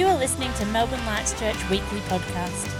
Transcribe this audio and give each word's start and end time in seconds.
You 0.00 0.06
are 0.06 0.16
listening 0.16 0.50
to 0.54 0.64
Melbourne 0.64 1.04
Lights 1.04 1.38
Church 1.38 1.56
Weekly 1.68 2.00
Podcast. 2.08 2.72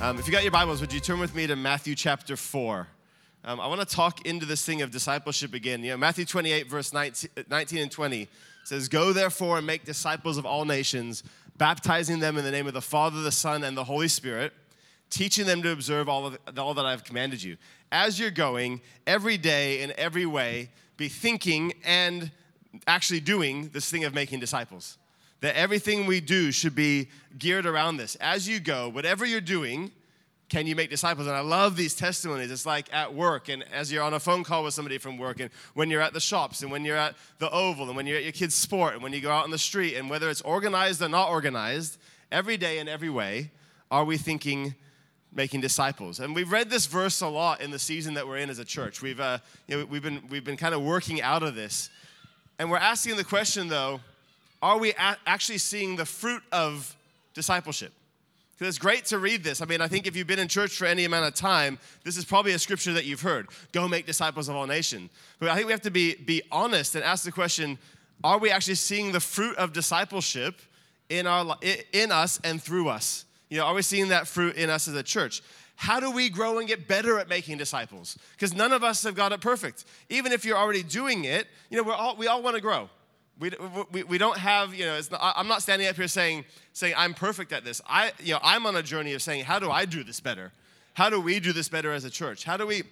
Um, 0.00 0.18
if 0.18 0.26
you 0.26 0.32
got 0.32 0.42
your 0.42 0.50
Bibles, 0.50 0.80
would 0.80 0.92
you 0.92 0.98
turn 0.98 1.20
with 1.20 1.36
me 1.36 1.46
to 1.46 1.54
Matthew 1.54 1.94
chapter 1.94 2.36
4? 2.36 2.88
Um, 3.44 3.60
I 3.60 3.68
want 3.68 3.80
to 3.80 3.86
talk 3.86 4.26
into 4.26 4.44
this 4.44 4.66
thing 4.66 4.82
of 4.82 4.90
discipleship 4.90 5.54
again. 5.54 5.84
You 5.84 5.90
know, 5.90 5.98
Matthew 5.98 6.24
28, 6.24 6.68
verse 6.68 6.92
19, 6.92 7.30
19 7.48 7.78
and 7.78 7.92
20 7.92 8.28
says, 8.64 8.88
Go 8.88 9.12
therefore 9.12 9.58
and 9.58 9.64
make 9.64 9.84
disciples 9.84 10.36
of 10.36 10.44
all 10.44 10.64
nations, 10.64 11.22
baptizing 11.56 12.18
them 12.18 12.36
in 12.36 12.44
the 12.44 12.50
name 12.50 12.66
of 12.66 12.74
the 12.74 12.82
Father, 12.82 13.22
the 13.22 13.30
Son, 13.30 13.62
and 13.62 13.76
the 13.76 13.84
Holy 13.84 14.08
Spirit, 14.08 14.52
teaching 15.10 15.46
them 15.46 15.62
to 15.62 15.70
observe 15.70 16.08
all, 16.08 16.26
of, 16.26 16.38
all 16.58 16.74
that 16.74 16.84
I 16.84 16.90
have 16.90 17.04
commanded 17.04 17.40
you. 17.40 17.56
As 17.92 18.18
you're 18.18 18.32
going, 18.32 18.80
every 19.06 19.36
day 19.36 19.80
in 19.80 19.92
every 19.96 20.26
way, 20.26 20.70
be 20.96 21.08
thinking 21.08 21.72
and 21.84 22.32
actually 22.86 23.20
doing 23.20 23.70
this 23.72 23.90
thing 23.90 24.04
of 24.04 24.14
making 24.14 24.40
disciples. 24.40 24.98
That 25.40 25.56
everything 25.56 26.06
we 26.06 26.20
do 26.20 26.50
should 26.50 26.74
be 26.74 27.08
geared 27.38 27.66
around 27.66 27.96
this. 27.96 28.16
As 28.16 28.48
you 28.48 28.58
go, 28.58 28.88
whatever 28.88 29.24
you're 29.24 29.40
doing, 29.40 29.92
can 30.48 30.66
you 30.66 30.74
make 30.74 30.90
disciples? 30.90 31.26
And 31.26 31.36
I 31.36 31.40
love 31.40 31.76
these 31.76 31.94
testimonies. 31.94 32.50
It's 32.50 32.66
like 32.66 32.92
at 32.92 33.14
work, 33.14 33.48
and 33.48 33.64
as 33.72 33.92
you're 33.92 34.02
on 34.02 34.14
a 34.14 34.20
phone 34.20 34.44
call 34.44 34.64
with 34.64 34.74
somebody 34.74 34.98
from 34.98 35.18
work, 35.18 35.40
and 35.40 35.50
when 35.74 35.90
you're 35.90 36.00
at 36.00 36.14
the 36.14 36.20
shops, 36.20 36.62
and 36.62 36.72
when 36.72 36.84
you're 36.84 36.96
at 36.96 37.14
the 37.38 37.50
Oval, 37.50 37.86
and 37.86 37.96
when 37.96 38.06
you're 38.06 38.16
at 38.16 38.22
your 38.24 38.32
kid's 38.32 38.54
sport, 38.54 38.94
and 38.94 39.02
when 39.02 39.12
you 39.12 39.20
go 39.20 39.30
out 39.30 39.44
on 39.44 39.50
the 39.50 39.58
street, 39.58 39.94
and 39.94 40.08
whether 40.08 40.30
it's 40.30 40.40
organized 40.40 41.02
or 41.02 41.08
not 41.08 41.28
organized, 41.28 41.98
every 42.32 42.56
day 42.56 42.78
in 42.78 42.88
every 42.88 43.10
way, 43.10 43.50
are 43.90 44.04
we 44.04 44.16
thinking 44.16 44.74
making 45.32 45.60
disciples? 45.60 46.18
And 46.18 46.34
we've 46.34 46.50
read 46.50 46.70
this 46.70 46.86
verse 46.86 47.20
a 47.20 47.28
lot 47.28 47.60
in 47.60 47.70
the 47.70 47.78
season 47.78 48.14
that 48.14 48.26
we're 48.26 48.38
in 48.38 48.48
as 48.48 48.58
a 48.58 48.64
church. 48.64 49.02
We've, 49.02 49.20
uh, 49.20 49.38
you 49.66 49.76
know, 49.76 49.84
we've, 49.84 50.02
been, 50.02 50.22
we've 50.30 50.44
been 50.44 50.56
kind 50.56 50.74
of 50.74 50.82
working 50.82 51.20
out 51.20 51.42
of 51.42 51.54
this. 51.54 51.90
And 52.58 52.70
we're 52.70 52.78
asking 52.78 53.16
the 53.16 53.24
question, 53.24 53.68
though, 53.68 54.00
are 54.60 54.78
we 54.78 54.92
actually 55.26 55.58
seeing 55.58 55.96
the 55.96 56.04
fruit 56.04 56.42
of 56.50 56.96
discipleship? 57.34 57.92
Because 58.58 58.74
it's 58.74 58.78
great 58.78 59.04
to 59.06 59.20
read 59.20 59.44
this. 59.44 59.62
I 59.62 59.66
mean, 59.66 59.80
I 59.80 59.86
think 59.86 60.08
if 60.08 60.16
you've 60.16 60.26
been 60.26 60.40
in 60.40 60.48
church 60.48 60.76
for 60.76 60.84
any 60.84 61.04
amount 61.04 61.26
of 61.26 61.34
time, 61.34 61.78
this 62.02 62.16
is 62.16 62.24
probably 62.24 62.52
a 62.52 62.58
scripture 62.58 62.92
that 62.94 63.04
you've 63.04 63.20
heard. 63.20 63.46
Go 63.70 63.86
make 63.86 64.04
disciples 64.04 64.48
of 64.48 64.56
all 64.56 64.66
nations. 64.66 65.10
But 65.38 65.50
I 65.50 65.54
think 65.54 65.66
we 65.66 65.72
have 65.72 65.82
to 65.82 65.92
be, 65.92 66.16
be 66.16 66.42
honest 66.50 66.96
and 66.96 67.04
ask 67.04 67.24
the 67.24 67.30
question, 67.30 67.78
are 68.24 68.38
we 68.38 68.50
actually 68.50 68.74
seeing 68.74 69.12
the 69.12 69.20
fruit 69.20 69.56
of 69.58 69.72
discipleship 69.72 70.60
in, 71.08 71.28
our, 71.28 71.56
in 71.92 72.10
us 72.10 72.40
and 72.42 72.60
through 72.60 72.88
us? 72.88 73.26
You 73.48 73.58
know, 73.58 73.66
are 73.66 73.74
we 73.74 73.82
seeing 73.82 74.08
that 74.08 74.26
fruit 74.26 74.56
in 74.56 74.70
us 74.70 74.88
as 74.88 74.94
a 74.94 75.04
church? 75.04 75.40
How 75.80 76.00
do 76.00 76.10
we 76.10 76.28
grow 76.28 76.58
and 76.58 76.66
get 76.66 76.88
better 76.88 77.20
at 77.20 77.28
making 77.28 77.56
disciples? 77.56 78.18
Because 78.32 78.52
none 78.52 78.72
of 78.72 78.82
us 78.82 79.04
have 79.04 79.14
got 79.14 79.30
it 79.30 79.40
perfect. 79.40 79.84
Even 80.08 80.32
if 80.32 80.44
you're 80.44 80.56
already 80.56 80.82
doing 80.82 81.24
it, 81.24 81.46
you 81.70 81.76
know, 81.76 81.84
we're 81.84 81.94
all, 81.94 82.16
we 82.16 82.26
all 82.26 82.42
want 82.42 82.56
to 82.56 82.60
grow. 82.60 82.90
We, 83.38 83.52
we, 83.92 84.02
we 84.02 84.18
don't 84.18 84.36
have, 84.36 84.74
you 84.74 84.86
know, 84.86 85.00
not, 85.12 85.34
I'm 85.36 85.46
not 85.46 85.62
standing 85.62 85.86
up 85.86 85.94
here 85.94 86.08
saying, 86.08 86.46
saying 86.72 86.94
I'm 86.96 87.14
perfect 87.14 87.52
at 87.52 87.64
this. 87.64 87.80
I, 87.88 88.10
you 88.18 88.34
know, 88.34 88.40
I'm 88.42 88.66
on 88.66 88.74
a 88.74 88.82
journey 88.82 89.12
of 89.12 89.22
saying, 89.22 89.44
how 89.44 89.60
do 89.60 89.70
I 89.70 89.84
do 89.84 90.02
this 90.02 90.18
better? 90.18 90.50
How 90.94 91.10
do 91.10 91.20
we 91.20 91.38
do 91.38 91.52
this 91.52 91.68
better 91.68 91.92
as 91.92 92.04
a 92.04 92.10
church? 92.10 92.42
How 92.42 92.56
do 92.56 92.66
we 92.66 92.82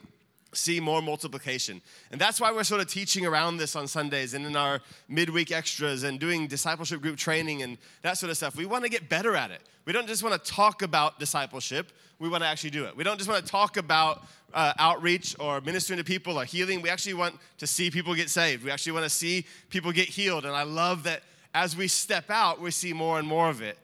see 0.53 0.81
more 0.81 1.03
multiplication. 1.03 1.83
And 2.11 2.21
that's 2.21 2.41
why 2.41 2.53
we're 2.53 2.65
sort 2.65 2.81
of 2.81 2.89
teaching 2.89 3.27
around 3.27 3.57
this 3.57 3.77
on 3.77 3.87
Sundays 3.89 4.33
and 4.33 4.47
in 4.47 4.57
our 4.57 4.81
midweek 5.09 5.53
extras 5.53 6.03
and 6.03 6.19
doing 6.19 6.47
discipleship 6.47 7.03
group 7.03 7.17
training 7.17 7.63
and 7.63 7.79
that 8.03 8.17
sort 8.17 8.31
of 8.31 8.37
stuff. 8.37 8.57
We 8.57 8.65
want 8.65 8.85
to 8.85 8.91
get 8.91 9.09
better 9.09 9.37
at 9.37 9.51
it. 9.51 9.61
We 9.85 9.93
don't 9.93 10.07
just 10.07 10.23
want 10.23 10.43
to 10.43 10.53
talk 10.53 10.83
about 10.83 11.19
discipleship, 11.19 11.93
we 12.19 12.29
want 12.29 12.43
to 12.43 12.49
actually 12.49 12.71
do 12.71 12.85
it. 12.85 12.97
We 12.97 13.05
don't 13.05 13.19
just 13.19 13.29
want 13.29 13.45
to 13.45 13.51
talk 13.51 13.77
about 13.77 14.25
uh, 14.55 14.73
outreach 14.79 15.37
or 15.39 15.61
ministering 15.61 15.99
to 15.99 16.05
people 16.05 16.39
or 16.39 16.45
healing. 16.45 16.81
We 16.81 16.89
actually 16.89 17.15
want 17.15 17.39
to 17.59 17.67
see 17.67 17.91
people 17.91 18.15
get 18.15 18.31
saved. 18.31 18.65
We 18.65 18.71
actually 18.71 18.93
want 18.93 19.05
to 19.05 19.11
see 19.11 19.45
people 19.69 19.93
get 19.93 20.09
healed. 20.09 20.45
And 20.45 20.55
I 20.55 20.63
love 20.63 21.03
that 21.03 21.23
as 21.55 21.77
we 21.77 21.89
step 21.89 22.31
out, 22.31 22.61
we 22.61 22.71
see 22.71 22.93
more 22.93 23.19
and 23.19 23.29
more 23.29 23.49
of 23.51 23.61
it. 23.61 23.79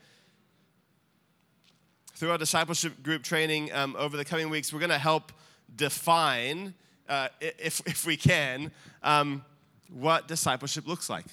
Through 2.15 2.31
our 2.31 2.39
discipleship 2.39 3.03
group 3.03 3.23
training 3.23 3.73
um, 3.73 3.97
over 3.99 4.17
the 4.17 4.25
coming 4.25 4.49
weeks, 4.49 4.73
we're 4.73 4.79
going 4.79 4.91
to 4.91 4.99
help 4.99 5.33
define, 5.75 6.75
uh, 7.09 7.29
if, 7.41 7.83
if 7.87 8.07
we 8.07 8.17
can, 8.17 8.71
um, 9.03 9.45
what 9.91 10.29
discipleship 10.29 10.87
looks 10.87 11.11
like. 11.11 11.27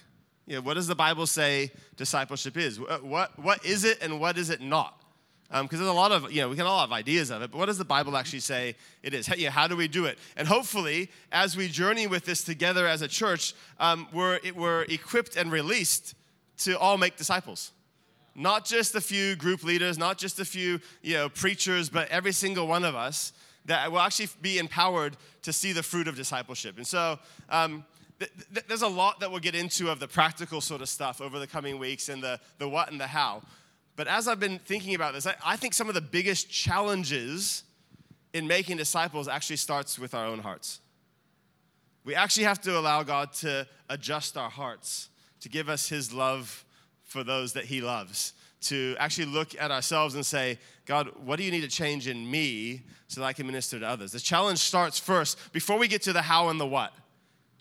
You 0.47 0.55
know, 0.55 0.61
what 0.61 0.73
does 0.73 0.87
the 0.87 0.95
Bible 0.95 1.27
say 1.27 1.71
discipleship 1.95 2.57
is? 2.57 2.79
What, 2.79 3.37
what 3.37 3.63
is 3.63 3.83
it 3.83 4.01
and 4.01 4.19
what 4.19 4.37
is 4.37 4.49
it 4.49 4.61
not? 4.61 4.98
Because 5.49 5.61
um, 5.61 5.67
there's 5.71 5.89
a 5.89 5.93
lot 5.93 6.11
of, 6.11 6.31
you 6.31 6.41
know, 6.41 6.49
we 6.49 6.55
can 6.55 6.67
all 6.67 6.81
have 6.81 6.91
ideas 6.91 7.31
of 7.31 7.41
it, 7.41 7.49
but 7.49 7.57
what 7.57 7.65
does 7.65 7.79
the 7.79 7.85
Bible 7.85 8.15
actually 8.15 8.41
say 8.41 8.75
it 9.01 9.15
is? 9.15 9.25
How, 9.25 9.33
know, 9.35 9.49
how 9.49 9.67
do 9.67 9.75
we 9.75 9.87
do 9.87 10.05
it? 10.05 10.19
And 10.37 10.47
hopefully, 10.47 11.09
as 11.31 11.57
we 11.57 11.67
journey 11.67 12.05
with 12.05 12.23
this 12.23 12.43
together 12.43 12.85
as 12.85 13.01
a 13.01 13.07
church, 13.07 13.55
um, 13.79 14.07
we're, 14.13 14.39
we're 14.55 14.83
equipped 14.83 15.35
and 15.35 15.51
released 15.51 16.13
to 16.59 16.77
all 16.77 16.97
make 16.99 17.15
disciples. 17.15 17.71
Not 18.35 18.63
just 18.63 18.93
a 18.93 19.01
few 19.01 19.35
group 19.35 19.63
leaders, 19.63 19.97
not 19.97 20.19
just 20.19 20.39
a 20.39 20.45
few, 20.45 20.79
you 21.01 21.15
know, 21.15 21.29
preachers, 21.29 21.89
but 21.89 22.07
every 22.09 22.31
single 22.31 22.67
one 22.67 22.85
of 22.85 22.93
us 22.93 23.33
that 23.65 23.91
will 23.91 23.99
actually 23.99 24.29
be 24.41 24.59
empowered 24.59 25.17
to 25.41 25.51
see 25.51 25.73
the 25.73 25.83
fruit 25.83 26.07
of 26.07 26.15
discipleship. 26.15 26.77
And 26.77 26.85
so, 26.85 27.17
um, 27.49 27.83
th- 28.19 28.31
th- 28.53 28.65
there's 28.67 28.81
a 28.81 28.87
lot 28.87 29.19
that 29.19 29.31
we'll 29.31 29.39
get 29.39 29.55
into 29.55 29.89
of 29.89 29.99
the 29.99 30.07
practical 30.07 30.61
sort 30.61 30.81
of 30.81 30.89
stuff 30.89 31.21
over 31.21 31.39
the 31.39 31.47
coming 31.47 31.79
weeks 31.79 32.09
and 32.09 32.21
the, 32.21 32.39
the 32.59 32.69
what 32.69 32.91
and 32.91 32.99
the 32.99 33.07
how. 33.07 33.41
But 33.99 34.07
as 34.07 34.29
I've 34.29 34.39
been 34.39 34.59
thinking 34.59 34.95
about 34.95 35.13
this, 35.13 35.27
I, 35.27 35.35
I 35.45 35.57
think 35.57 35.73
some 35.73 35.89
of 35.89 35.93
the 35.93 35.99
biggest 35.99 36.49
challenges 36.49 37.63
in 38.31 38.47
making 38.47 38.77
disciples 38.77 39.27
actually 39.27 39.57
starts 39.57 39.99
with 39.99 40.13
our 40.13 40.25
own 40.25 40.39
hearts. 40.39 40.79
We 42.05 42.15
actually 42.15 42.45
have 42.45 42.61
to 42.61 42.79
allow 42.79 43.03
God 43.03 43.33
to 43.41 43.67
adjust 43.89 44.37
our 44.37 44.49
hearts, 44.49 45.09
to 45.41 45.49
give 45.49 45.67
us 45.67 45.89
His 45.89 46.13
love 46.13 46.63
for 47.03 47.25
those 47.25 47.51
that 47.51 47.65
He 47.65 47.81
loves, 47.81 48.31
to 48.61 48.95
actually 48.99 49.25
look 49.25 49.53
at 49.59 49.69
ourselves 49.69 50.15
and 50.15 50.25
say, 50.25 50.59
God, 50.85 51.09
what 51.25 51.35
do 51.35 51.43
you 51.43 51.51
need 51.51 51.63
to 51.63 51.67
change 51.67 52.07
in 52.07 52.31
me 52.31 52.83
so 53.09 53.19
that 53.19 53.27
I 53.27 53.33
can 53.33 53.47
minister 53.47 53.81
to 53.81 53.85
others? 53.85 54.13
The 54.13 54.21
challenge 54.21 54.59
starts 54.59 54.97
first, 54.97 55.51
before 55.51 55.77
we 55.77 55.89
get 55.89 56.03
to 56.03 56.13
the 56.13 56.21
how 56.21 56.47
and 56.47 56.57
the 56.57 56.65
what, 56.65 56.93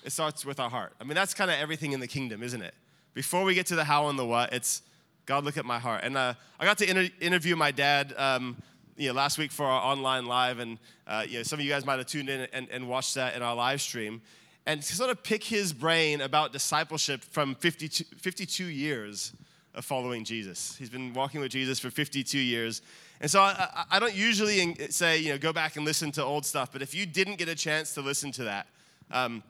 it 0.05 0.13
starts 0.13 0.47
with 0.47 0.61
our 0.61 0.71
heart. 0.71 0.93
I 1.01 1.05
mean, 1.05 1.17
that's 1.17 1.35
kind 1.35 1.51
of 1.51 1.59
everything 1.59 1.91
in 1.91 1.99
the 1.99 2.07
kingdom, 2.07 2.45
isn't 2.45 2.63
it? 2.63 2.75
Before 3.13 3.43
we 3.43 3.55
get 3.55 3.67
to 3.67 3.75
the 3.75 3.83
how 3.83 4.07
and 4.07 4.17
the 4.17 4.25
what, 4.25 4.53
it's 4.53 4.83
God, 5.29 5.45
look 5.45 5.59
at 5.59 5.67
my 5.67 5.79
heart. 5.79 6.05
And 6.05 6.17
uh, 6.17 6.33
I 6.59 6.65
got 6.65 6.79
to 6.79 6.89
inter- 6.89 7.15
interview 7.21 7.55
my 7.55 7.71
dad. 7.71 8.15
Um, 8.17 8.57
you 8.97 9.09
know, 9.09 9.15
last 9.15 9.37
week 9.37 9.53
for 9.53 9.67
our 9.67 9.93
online 9.93 10.25
live, 10.25 10.59
and 10.59 10.79
uh, 11.07 11.23
you 11.29 11.37
know, 11.37 11.43
some 11.43 11.59
of 11.59 11.65
you 11.67 11.71
guys 11.71 11.85
might 11.85 11.99
have 11.99 12.07
tuned 12.07 12.31
in 12.31 12.49
and, 12.55 12.67
and 12.71 12.89
watched 12.89 13.15
that 13.17 13.37
in 13.37 13.43
our 13.43 13.55
live 13.55 13.83
stream, 13.83 14.23
and 14.65 14.81
to 14.81 14.97
sort 14.97 15.11
of 15.11 15.23
pick 15.23 15.45
his 15.45 15.75
brain 15.75 16.23
about 16.23 16.55
discipleship 16.55 17.23
from 17.23 17.55
52, 17.57 18.05
52 18.17 18.65
years 18.65 19.35
of 19.75 19.85
following 19.85 20.25
Jesus. 20.25 20.75
He's 20.79 20.89
been 20.89 21.13
walking 21.13 21.43
with 21.43 21.53
Jesus 21.53 21.79
for 21.79 21.91
52 21.91 22.39
years. 22.39 22.81
And 23.21 23.31
so 23.31 23.43
I, 23.43 23.85
I, 23.91 23.99
don't 24.01 24.15
usually 24.15 24.75
say, 24.89 25.19
you 25.19 25.29
know, 25.29 25.39
go 25.39 25.53
back 25.53 25.77
and 25.77 25.85
listen 25.85 26.11
to 26.13 26.25
old 26.25 26.47
stuff, 26.47 26.73
but 26.73 26.81
if 26.81 26.95
you 26.95 27.05
didn't 27.05 27.37
get 27.37 27.51
a 27.51 27.55
chance 27.55 27.93
to 27.95 28.01
listen 28.01 28.33
to 28.33 28.45
that 28.45 28.67
um, 29.11 29.43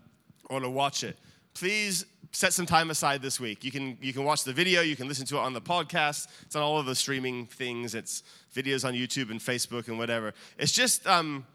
or 0.50 0.58
to 0.58 0.68
watch 0.68 1.04
it, 1.04 1.16
please 1.54 2.04
set 2.32 2.52
some 2.52 2.66
time 2.66 2.90
aside 2.90 3.22
this 3.22 3.40
week. 3.40 3.64
You 3.64 3.70
can, 3.70 3.96
you 4.00 4.12
can 4.12 4.24
watch 4.24 4.44
the 4.44 4.52
video, 4.52 4.82
you 4.82 4.96
can 4.96 5.08
listen 5.08 5.26
to 5.26 5.36
it 5.36 5.40
on 5.40 5.52
the 5.52 5.60
podcast. 5.60 6.28
It's 6.42 6.56
on 6.56 6.62
all 6.62 6.78
of 6.78 6.86
the 6.86 6.94
streaming 6.94 7.46
things. 7.46 7.94
It's 7.94 8.22
videos 8.54 8.86
on 8.86 8.94
YouTube 8.94 9.30
and 9.30 9.40
Facebook 9.40 9.88
and 9.88 9.98
whatever. 9.98 10.34
It's 10.58 10.72
just, 10.72 11.06
um, 11.06 11.46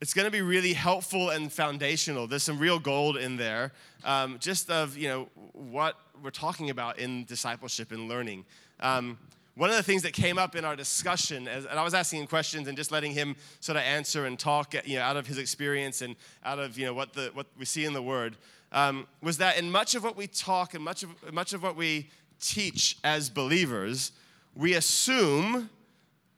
it's 0.00 0.14
going 0.14 0.24
to 0.24 0.32
be 0.32 0.42
really 0.42 0.72
helpful 0.72 1.30
and 1.30 1.52
foundational. 1.52 2.26
There's 2.26 2.42
some 2.42 2.58
real 2.58 2.78
gold 2.78 3.16
in 3.16 3.36
there, 3.36 3.72
um, 4.04 4.38
just 4.40 4.70
of, 4.70 4.96
you 4.96 5.08
know, 5.08 5.28
what 5.52 5.96
we're 6.22 6.30
talking 6.30 6.70
about 6.70 6.98
in 6.98 7.24
discipleship 7.24 7.92
and 7.92 8.08
learning. 8.08 8.44
Um, 8.80 9.18
one 9.54 9.68
of 9.68 9.76
the 9.76 9.82
things 9.82 10.02
that 10.02 10.12
came 10.12 10.38
up 10.38 10.56
in 10.56 10.64
our 10.64 10.74
discussion, 10.74 11.46
as, 11.46 11.66
and 11.66 11.78
I 11.78 11.84
was 11.84 11.92
asking 11.92 12.22
him 12.22 12.26
questions 12.26 12.68
and 12.68 12.76
just 12.76 12.90
letting 12.90 13.12
him 13.12 13.36
sort 13.60 13.76
of 13.76 13.82
answer 13.82 14.24
and 14.24 14.38
talk, 14.38 14.74
you 14.86 14.96
know, 14.96 15.02
out 15.02 15.16
of 15.16 15.26
his 15.26 15.36
experience 15.36 16.00
and 16.00 16.16
out 16.44 16.58
of 16.58 16.78
you 16.78 16.86
know 16.86 16.94
what 16.94 17.12
the 17.12 17.30
what 17.34 17.46
we 17.58 17.66
see 17.66 17.84
in 17.84 17.92
the 17.92 18.02
Word, 18.02 18.36
um, 18.72 19.06
was 19.22 19.38
that 19.38 19.58
in 19.58 19.70
much 19.70 19.94
of 19.94 20.02
what 20.02 20.16
we 20.16 20.26
talk 20.26 20.74
and 20.74 20.82
much 20.82 21.02
of, 21.02 21.32
much 21.32 21.52
of 21.52 21.62
what 21.62 21.76
we 21.76 22.10
teach 22.40 22.96
as 23.04 23.30
believers, 23.30 24.12
we 24.54 24.74
assume 24.74 25.70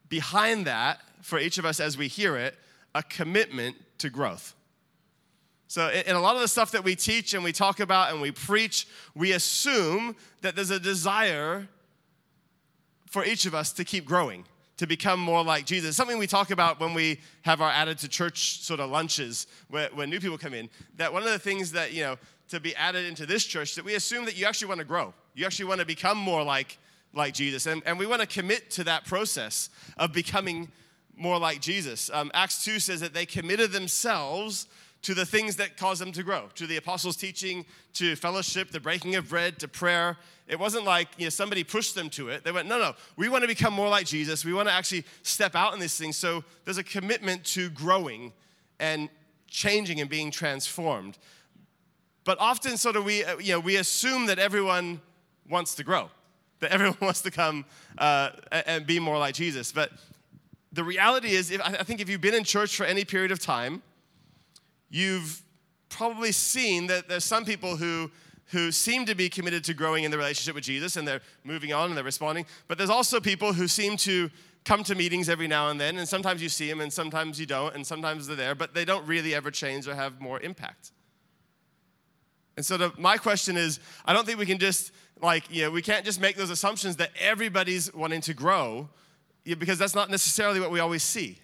behind 0.08 0.66
that, 0.66 1.00
for 1.22 1.38
each 1.38 1.58
of 1.58 1.64
us 1.64 1.80
as 1.80 1.96
we 1.96 2.08
hear 2.08 2.36
it, 2.36 2.56
a 2.94 3.02
commitment 3.02 3.76
to 3.98 4.10
growth. 4.10 4.54
So, 5.66 5.88
in 5.88 6.14
a 6.14 6.20
lot 6.20 6.36
of 6.36 6.42
the 6.42 6.48
stuff 6.48 6.70
that 6.72 6.84
we 6.84 6.94
teach 6.94 7.34
and 7.34 7.42
we 7.42 7.50
talk 7.50 7.80
about 7.80 8.12
and 8.12 8.20
we 8.20 8.30
preach, 8.30 8.86
we 9.14 9.32
assume 9.32 10.14
that 10.42 10.54
there's 10.54 10.70
a 10.70 10.78
desire 10.78 11.66
for 13.06 13.24
each 13.24 13.46
of 13.46 13.54
us 13.54 13.72
to 13.72 13.84
keep 13.84 14.04
growing, 14.04 14.44
to 14.76 14.86
become 14.86 15.20
more 15.20 15.44
like 15.44 15.66
Jesus. 15.66 15.88
It's 15.88 15.96
something 15.96 16.18
we 16.18 16.26
talk 16.26 16.50
about 16.50 16.80
when 16.80 16.94
we 16.94 17.20
have 17.42 17.60
our 17.60 17.70
added 17.70 17.98
to 17.98 18.08
church 18.08 18.60
sort 18.62 18.80
of 18.80 18.90
lunches 18.90 19.46
where, 19.68 19.88
when 19.94 20.10
new 20.10 20.20
people 20.20 20.38
come 20.38 20.54
in. 20.54 20.68
That 20.96 21.12
one 21.12 21.22
of 21.22 21.28
the 21.28 21.38
things 21.38 21.72
that, 21.72 21.92
you 21.92 22.02
know, 22.02 22.16
to 22.48 22.60
be 22.60 22.74
added 22.76 23.06
into 23.06 23.26
this 23.26 23.44
church, 23.44 23.74
that 23.76 23.84
we 23.84 23.94
assume 23.94 24.24
that 24.24 24.36
you 24.36 24.46
actually 24.46 24.68
want 24.68 24.78
to 24.78 24.84
grow. 24.84 25.14
You 25.34 25.46
actually 25.46 25.66
want 25.66 25.80
to 25.80 25.86
become 25.86 26.18
more 26.18 26.42
like, 26.42 26.78
like 27.12 27.34
Jesus. 27.34 27.66
And, 27.66 27.82
and 27.86 27.98
we 27.98 28.06
want 28.06 28.20
to 28.20 28.26
commit 28.26 28.70
to 28.72 28.84
that 28.84 29.04
process 29.04 29.70
of 29.96 30.12
becoming 30.12 30.70
more 31.16 31.38
like 31.38 31.60
Jesus. 31.60 32.10
Um, 32.12 32.30
Acts 32.34 32.64
2 32.64 32.80
says 32.80 33.00
that 33.00 33.14
they 33.14 33.26
committed 33.26 33.72
themselves 33.72 34.66
to 35.04 35.12
the 35.12 35.26
things 35.26 35.56
that 35.56 35.76
cause 35.76 35.98
them 35.98 36.12
to 36.12 36.22
grow, 36.22 36.48
to 36.54 36.66
the 36.66 36.78
apostles' 36.78 37.16
teaching, 37.16 37.66
to 37.92 38.16
fellowship, 38.16 38.70
the 38.70 38.80
breaking 38.80 39.14
of 39.16 39.28
bread, 39.28 39.58
to 39.58 39.68
prayer. 39.68 40.16
It 40.48 40.58
wasn't 40.58 40.84
like 40.86 41.08
you 41.18 41.26
know, 41.26 41.30
somebody 41.30 41.62
pushed 41.62 41.94
them 41.94 42.08
to 42.10 42.30
it. 42.30 42.42
They 42.42 42.52
went, 42.52 42.68
no, 42.68 42.78
no, 42.78 42.94
we 43.16 43.28
want 43.28 43.42
to 43.42 43.48
become 43.48 43.74
more 43.74 43.88
like 43.88 44.06
Jesus. 44.06 44.46
We 44.46 44.54
want 44.54 44.68
to 44.68 44.74
actually 44.74 45.04
step 45.22 45.54
out 45.54 45.74
in 45.74 45.80
these 45.80 45.96
things. 45.96 46.16
So 46.16 46.42
there's 46.64 46.78
a 46.78 46.84
commitment 46.84 47.44
to 47.46 47.68
growing 47.68 48.32
and 48.80 49.10
changing 49.46 50.00
and 50.00 50.08
being 50.08 50.30
transformed. 50.30 51.18
But 52.24 52.40
often, 52.40 52.78
sort 52.78 52.96
of, 52.96 53.04
we, 53.04 53.24
uh, 53.24 53.36
you 53.36 53.52
know, 53.52 53.60
we 53.60 53.76
assume 53.76 54.26
that 54.26 54.38
everyone 54.38 55.02
wants 55.50 55.74
to 55.74 55.84
grow, 55.84 56.08
that 56.60 56.72
everyone 56.72 56.96
wants 57.02 57.20
to 57.22 57.30
come 57.30 57.66
uh, 57.98 58.30
and 58.50 58.86
be 58.86 58.98
more 58.98 59.18
like 59.18 59.34
Jesus. 59.34 59.70
But 59.70 59.92
the 60.72 60.82
reality 60.82 61.32
is, 61.34 61.50
if, 61.50 61.60
I 61.60 61.82
think 61.82 62.00
if 62.00 62.08
you've 62.08 62.22
been 62.22 62.34
in 62.34 62.44
church 62.44 62.74
for 62.74 62.84
any 62.84 63.04
period 63.04 63.32
of 63.32 63.38
time, 63.38 63.82
you've 64.94 65.42
probably 65.88 66.30
seen 66.30 66.86
that 66.86 67.08
there's 67.08 67.24
some 67.24 67.44
people 67.44 67.76
who 67.76 68.10
who 68.48 68.70
seem 68.70 69.06
to 69.06 69.14
be 69.14 69.28
committed 69.28 69.64
to 69.64 69.74
growing 69.74 70.04
in 70.04 70.10
the 70.10 70.18
relationship 70.18 70.54
with 70.54 70.62
Jesus 70.62 70.96
and 70.96 71.08
they're 71.08 71.22
moving 71.44 71.72
on 71.72 71.88
and 71.88 71.96
they're 71.96 72.04
responding. 72.04 72.44
But 72.68 72.76
there's 72.76 72.90
also 72.90 73.18
people 73.18 73.54
who 73.54 73.66
seem 73.66 73.96
to 73.98 74.30
come 74.64 74.84
to 74.84 74.94
meetings 74.94 75.28
every 75.28 75.48
now 75.48 75.70
and 75.70 75.80
then, 75.80 75.96
and 75.96 76.06
sometimes 76.06 76.42
you 76.42 76.50
see 76.50 76.68
them 76.68 76.80
and 76.80 76.92
sometimes 76.92 77.40
you 77.40 77.46
don't, 77.46 77.74
and 77.74 77.86
sometimes 77.86 78.26
they're 78.26 78.36
there, 78.36 78.54
but 78.54 78.74
they 78.74 78.84
don't 78.84 79.06
really 79.06 79.34
ever 79.34 79.50
change 79.50 79.88
or 79.88 79.94
have 79.94 80.20
more 80.20 80.40
impact. 80.40 80.92
And 82.56 82.64
so 82.64 82.76
the, 82.76 82.92
my 82.98 83.16
question 83.16 83.56
is 83.56 83.80
I 84.04 84.12
don't 84.12 84.26
think 84.26 84.38
we 84.38 84.46
can 84.46 84.58
just, 84.58 84.92
like, 85.22 85.44
you 85.50 85.62
know, 85.62 85.70
we 85.70 85.82
can't 85.82 86.04
just 86.04 86.20
make 86.20 86.36
those 86.36 86.50
assumptions 86.50 86.96
that 86.96 87.10
everybody's 87.18 87.92
wanting 87.94 88.20
to 88.22 88.34
grow 88.34 88.90
because 89.44 89.78
that's 89.78 89.94
not 89.94 90.10
necessarily 90.10 90.60
what 90.60 90.70
we 90.70 90.80
always 90.80 91.02
see. 91.02 91.38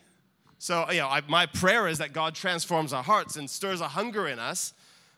So, 0.60 0.84
you 0.90 0.98
know, 0.98 1.08
I, 1.08 1.22
my 1.26 1.46
prayer 1.46 1.88
is 1.88 1.96
that 1.98 2.12
God 2.12 2.34
transforms 2.34 2.92
our 2.92 3.02
hearts 3.02 3.36
and 3.36 3.48
stirs 3.48 3.80
a 3.80 3.88
hunger 3.88 4.28
in 4.28 4.38
us. 4.38 4.74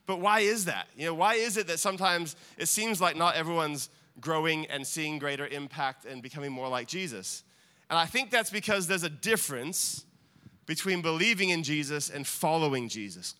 But 0.06 0.20
why 0.20 0.40
is 0.40 0.66
that? 0.66 0.86
You 0.96 1.06
know, 1.06 1.14
why 1.14 1.34
is 1.34 1.56
it 1.56 1.66
that 1.66 1.80
sometimes 1.80 2.36
it 2.58 2.68
seems 2.68 3.00
like 3.00 3.16
not 3.16 3.34
everyone's 3.34 3.90
growing 4.20 4.66
and 4.66 4.86
seeing 4.86 5.18
greater 5.18 5.48
impact 5.48 6.04
and 6.04 6.22
becoming 6.22 6.52
more 6.52 6.68
like 6.68 6.86
Jesus? 6.86 7.42
And 7.90 7.98
I 7.98 8.06
think 8.06 8.30
that's 8.30 8.50
because 8.50 8.86
there's 8.86 9.02
a 9.02 9.10
difference 9.10 10.04
between 10.66 11.02
believing 11.02 11.48
in 11.48 11.64
Jesus 11.64 12.08
and 12.08 12.24
following 12.24 12.88
Jesus. 12.88 13.34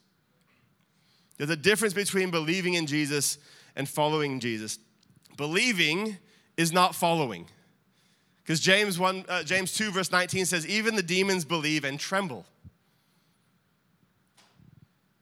There's 1.39 1.51
a 1.51 1.57
difference 1.57 1.95
between 1.95 2.33
believing 2.33 2.75
in 2.75 2.87
Jesus 2.87 3.39
and 3.77 3.89
following 3.89 4.41
Jesus. 4.41 4.77
Believing 5.37 6.17
is 6.57 6.73
not 6.73 6.97
following. 6.97 7.47
Because 8.43 8.61
James, 8.61 8.99
1, 8.99 9.25
uh, 9.29 9.43
James 9.45 9.73
2, 9.75 9.91
verse 9.93 10.11
19 10.11 10.47
says, 10.47 10.67
Even 10.67 10.97
the 10.97 11.03
demons 11.03 11.45
believe 11.45 11.85
and 11.85 11.99
tremble. 11.99 12.45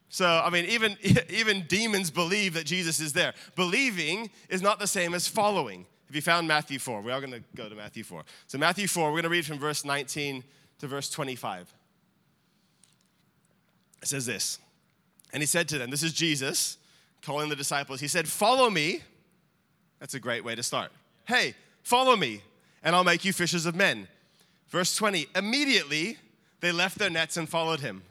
So, 0.08 0.26
I 0.26 0.50
mean, 0.50 0.64
even, 0.66 0.96
even 1.28 1.62
demons 1.68 2.10
believe 2.10 2.54
that 2.54 2.66
Jesus 2.66 2.98
is 3.00 3.12
there. 3.12 3.34
Believing 3.56 4.30
is 4.48 4.62
not 4.62 4.78
the 4.78 4.86
same 4.86 5.14
as 5.14 5.28
following. 5.28 5.86
Have 6.06 6.16
you 6.16 6.22
found 6.22 6.48
Matthew 6.48 6.78
4? 6.78 7.02
We 7.02 7.12
are 7.12 7.20
going 7.20 7.32
to 7.32 7.42
go 7.54 7.68
to 7.68 7.74
Matthew 7.74 8.04
4. 8.04 8.24
So, 8.46 8.58
Matthew 8.58 8.88
4, 8.88 9.04
we're 9.04 9.10
going 9.12 9.22
to 9.24 9.28
read 9.28 9.46
from 9.46 9.58
verse 9.58 9.84
19 9.84 10.42
to 10.78 10.86
verse 10.86 11.10
25. 11.10 11.72
It 14.02 14.08
says 14.08 14.24
this 14.24 14.58
And 15.32 15.42
he 15.42 15.46
said 15.46 15.68
to 15.68 15.78
them, 15.78 15.90
This 15.90 16.02
is 16.02 16.14
Jesus 16.14 16.78
calling 17.22 17.50
the 17.50 17.56
disciples. 17.56 18.00
He 18.00 18.08
said, 18.08 18.26
Follow 18.26 18.70
me. 18.70 19.02
That's 19.98 20.14
a 20.14 20.20
great 20.20 20.42
way 20.42 20.54
to 20.54 20.62
start. 20.62 20.90
Hey, 21.26 21.54
follow 21.82 22.16
me 22.16 22.40
and 22.82 22.94
I'll 22.94 23.04
make 23.04 23.24
you 23.24 23.32
fishers 23.32 23.66
of 23.66 23.74
men. 23.74 24.08
Verse 24.68 24.94
20 24.94 25.26
Immediately 25.34 26.16
they 26.60 26.72
left 26.72 26.98
their 26.98 27.10
nets 27.10 27.36
and 27.36 27.48
followed 27.48 27.80
him. 27.80 28.02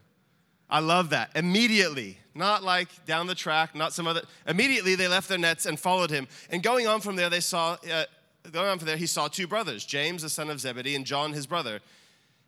I 0.70 0.80
love 0.80 1.10
that. 1.12 1.32
Immediately, 1.36 2.18
not 2.36 2.64
like 2.64 3.06
down 3.06 3.28
the 3.28 3.36
track, 3.36 3.76
not 3.76 3.94
some 3.94 4.08
other. 4.08 4.22
Immediately 4.48 4.96
they 4.96 5.08
left 5.08 5.28
their 5.30 5.38
nets 5.38 5.66
and 5.66 5.80
followed 5.80 6.12
him. 6.12 6.28
And 6.52 6.62
going 6.62 6.86
on 6.88 7.02
from 7.02 7.16
there, 7.16 7.30
they 7.30 7.40
saw, 7.40 7.78
uh, 7.92 8.04
going 8.52 8.68
on 8.68 8.78
from 8.78 8.86
there, 8.86 8.98
he 8.98 9.08
saw 9.08 9.28
two 9.28 9.48
brothers, 9.48 9.84
James, 9.84 10.22
the 10.22 10.30
son 10.30 10.50
of 10.50 10.60
Zebedee, 10.60 10.96
and 10.96 11.06
John, 11.06 11.34
his 11.34 11.48
brother, 11.48 11.80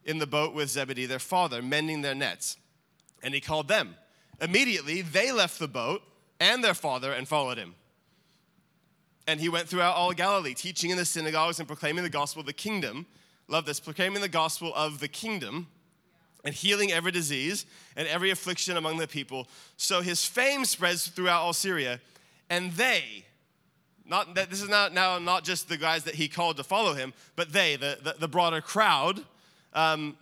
in 0.05 0.19
the 0.19 0.27
boat 0.27 0.53
with 0.53 0.69
Zebedee, 0.69 1.07
their 1.07 1.19
father, 1.19 1.61
mending 1.61 2.01
their 2.01 2.15
nets. 2.15 2.57
And 3.23 3.33
he 3.33 3.41
called 3.41 3.67
them. 3.67 3.95
Immediately 4.39 5.01
they 5.01 5.31
left 5.31 5.59
the 5.59 5.67
boat 5.67 6.01
and 6.39 6.63
their 6.63 6.73
father 6.73 7.11
and 7.11 7.27
followed 7.27 7.57
him. 7.57 7.75
And 9.27 9.39
he 9.39 9.49
went 9.49 9.67
throughout 9.67 9.95
all 9.95 10.11
Galilee, 10.13 10.53
teaching 10.53 10.89
in 10.89 10.97
the 10.97 11.05
synagogues 11.05 11.59
and 11.59 11.67
proclaiming 11.67 12.03
the 12.03 12.09
gospel 12.09 12.41
of 12.41 12.47
the 12.47 12.53
kingdom. 12.53 13.05
Love 13.47 13.65
this, 13.65 13.79
proclaiming 13.79 14.21
the 14.21 14.29
gospel 14.29 14.73
of 14.75 14.99
the 14.99 15.07
kingdom 15.07 15.67
and 16.43 16.55
healing 16.55 16.91
every 16.91 17.11
disease 17.11 17.65
and 17.95 18.07
every 18.07 18.31
affliction 18.31 18.77
among 18.77 18.97
the 18.97 19.07
people. 19.07 19.47
So 19.77 20.01
his 20.01 20.25
fame 20.25 20.65
spreads 20.65 21.07
throughout 21.07 21.41
all 21.41 21.53
Syria, 21.53 21.99
and 22.49 22.71
they, 22.73 23.25
not 24.05 24.35
that 24.35 24.49
this 24.49 24.61
is 24.61 24.69
not 24.69 24.93
now 24.93 25.19
not 25.19 25.43
just 25.43 25.69
the 25.69 25.77
guys 25.77 26.03
that 26.05 26.15
he 26.15 26.27
called 26.27 26.57
to 26.57 26.63
follow 26.63 26.93
him, 26.93 27.13
but 27.35 27.53
they, 27.53 27.75
the, 27.75 27.97
the, 28.03 28.15
the 28.19 28.27
broader 28.27 28.61
crowd, 28.61 29.23
um, 29.73 30.17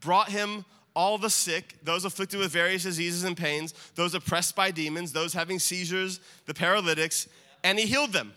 brought 0.00 0.28
him 0.28 0.64
all 0.94 1.18
the 1.18 1.30
sick, 1.30 1.76
those 1.82 2.04
afflicted 2.04 2.40
with 2.40 2.50
various 2.50 2.82
diseases 2.82 3.24
and 3.24 3.36
pains, 3.36 3.74
those 3.94 4.14
oppressed 4.14 4.56
by 4.56 4.70
demons, 4.70 5.12
those 5.12 5.32
having 5.32 5.58
seizures, 5.58 6.20
the 6.46 6.54
paralytics, 6.54 7.28
and 7.62 7.78
he 7.78 7.86
healed 7.86 8.12
them. 8.12 8.32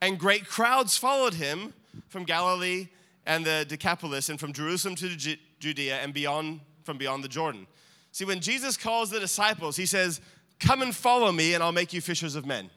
And 0.00 0.18
great 0.18 0.46
crowds 0.46 0.96
followed 0.96 1.34
him 1.34 1.72
from 2.08 2.24
Galilee 2.24 2.88
and 3.24 3.44
the 3.44 3.64
Decapolis 3.68 4.28
and 4.28 4.40
from 4.40 4.52
Jerusalem 4.52 4.96
to 4.96 5.36
Judea 5.60 5.98
and 5.98 6.12
beyond 6.12 6.60
from 6.84 6.98
beyond 6.98 7.22
the 7.22 7.28
Jordan. 7.28 7.66
See, 8.10 8.24
when 8.24 8.40
Jesus 8.40 8.76
calls 8.76 9.10
the 9.10 9.20
disciples, 9.20 9.76
he 9.76 9.86
says, 9.86 10.20
Come 10.60 10.82
and 10.82 10.94
follow 10.94 11.32
me, 11.32 11.54
and 11.54 11.62
I'll 11.62 11.72
make 11.72 11.92
you 11.92 12.00
fishers 12.00 12.36
of 12.36 12.46
men. 12.46 12.70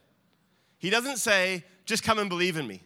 He 0.78 0.90
doesn't 0.90 1.18
say, 1.18 1.64
Just 1.86 2.04
come 2.04 2.20
and 2.20 2.30
believe 2.30 2.58
in 2.58 2.68
me. 2.68 2.82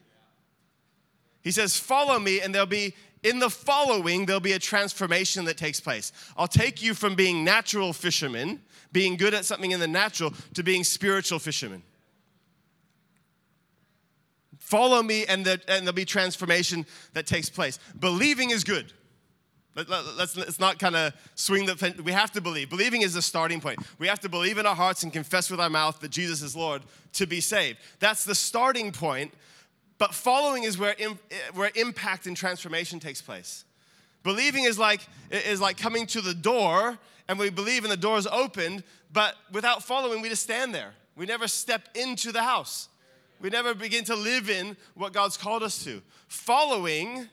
He 1.42 1.52
says, 1.52 1.78
Follow 1.78 2.20
me, 2.20 2.42
and 2.42 2.54
there'll 2.54 2.68
be, 2.68 2.94
in 3.24 3.40
the 3.40 3.50
following, 3.50 4.26
there'll 4.26 4.40
be 4.40 4.54
a 4.54 4.60
transformation 4.60 5.46
that 5.46 5.58
takes 5.58 5.80
place. 5.80 6.12
I'll 6.38 6.48
take 6.48 6.82
you 6.82 6.94
from 6.94 7.16
being 7.16 7.44
natural 7.44 7.94
fishermen, 7.94 8.62
being 8.92 9.16
good 9.16 9.34
at 9.34 9.46
something 9.46 9.72
in 9.72 9.80
the 9.80 9.88
natural, 9.88 10.34
to 10.56 10.64
being 10.64 10.84
spiritual 10.84 11.40
fishermen. 11.40 11.84
Follow 14.70 15.02
me, 15.02 15.26
and, 15.26 15.44
the, 15.44 15.54
and 15.68 15.82
there'll 15.82 15.94
be 15.94 16.06
transformation 16.06 16.86
that 17.14 17.26
takes 17.26 17.50
place. 17.50 17.80
Believing 18.00 18.52
is 18.52 18.64
good. 18.64 18.94
Let, 19.76 19.90
let, 19.90 20.38
let's 20.38 20.60
not 20.60 20.78
kind 20.78 20.96
of 20.96 21.14
swing 21.34 21.66
the. 21.66 22.00
We 22.06 22.12
have 22.12 22.32
to 22.34 22.42
believe. 22.42 22.70
Believing 22.70 23.02
is 23.02 23.16
the 23.16 23.22
starting 23.24 23.62
point. 23.62 23.80
We 23.98 24.06
have 24.06 24.20
to 24.20 24.30
believe 24.30 24.60
in 24.60 24.68
our 24.68 24.76
hearts 24.76 25.02
and 25.02 25.12
confess 25.12 25.50
with 25.50 25.60
our 25.60 25.72
mouth 25.72 26.00
that 26.02 26.12
Jesus 26.12 26.44
is 26.44 26.56
Lord 26.56 26.84
to 27.14 27.26
be 27.26 27.42
saved. 27.42 27.80
That's 27.98 28.24
the 28.26 28.36
starting 28.36 28.92
point. 28.92 29.34
But 29.98 30.14
following 30.14 30.66
is 30.66 30.78
where, 30.78 30.96
where 31.56 31.72
impact 31.74 32.28
and 32.28 32.38
transformation 32.38 33.00
takes 33.00 33.24
place. 33.24 33.66
Believing 34.22 34.66
is 34.66 34.78
like, 34.78 35.02
is 35.32 35.60
like 35.60 35.78
coming 35.78 36.06
to 36.08 36.22
the 36.22 36.36
door, 36.36 37.00
and 37.28 37.40
we 37.40 37.50
believe 37.50 37.86
and 37.86 37.92
the 37.92 37.98
door 37.98 38.20
is 38.20 38.28
opened, 38.28 38.84
but 39.12 39.34
without 39.52 39.82
following, 39.82 40.22
we 40.22 40.30
just 40.30 40.44
stand 40.44 40.76
there. 40.76 40.94
We 41.16 41.26
never 41.26 41.48
step 41.48 41.90
into 41.96 42.32
the 42.32 42.44
house. 42.44 42.88
We 43.40 43.50
never 43.50 43.74
begin 43.74 44.04
to 44.06 44.16
live 44.16 44.50
in 44.50 44.76
what 44.96 45.14
God's 45.14 45.38
called 45.38 45.64
us 45.64 45.84
to. 45.86 46.02
Following, 46.28 47.28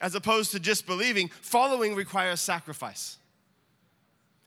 as 0.00 0.14
opposed 0.14 0.52
to 0.52 0.60
just 0.60 0.86
believing, 0.86 1.28
following 1.28 1.94
requires 1.94 2.40
sacrifice. 2.40 3.18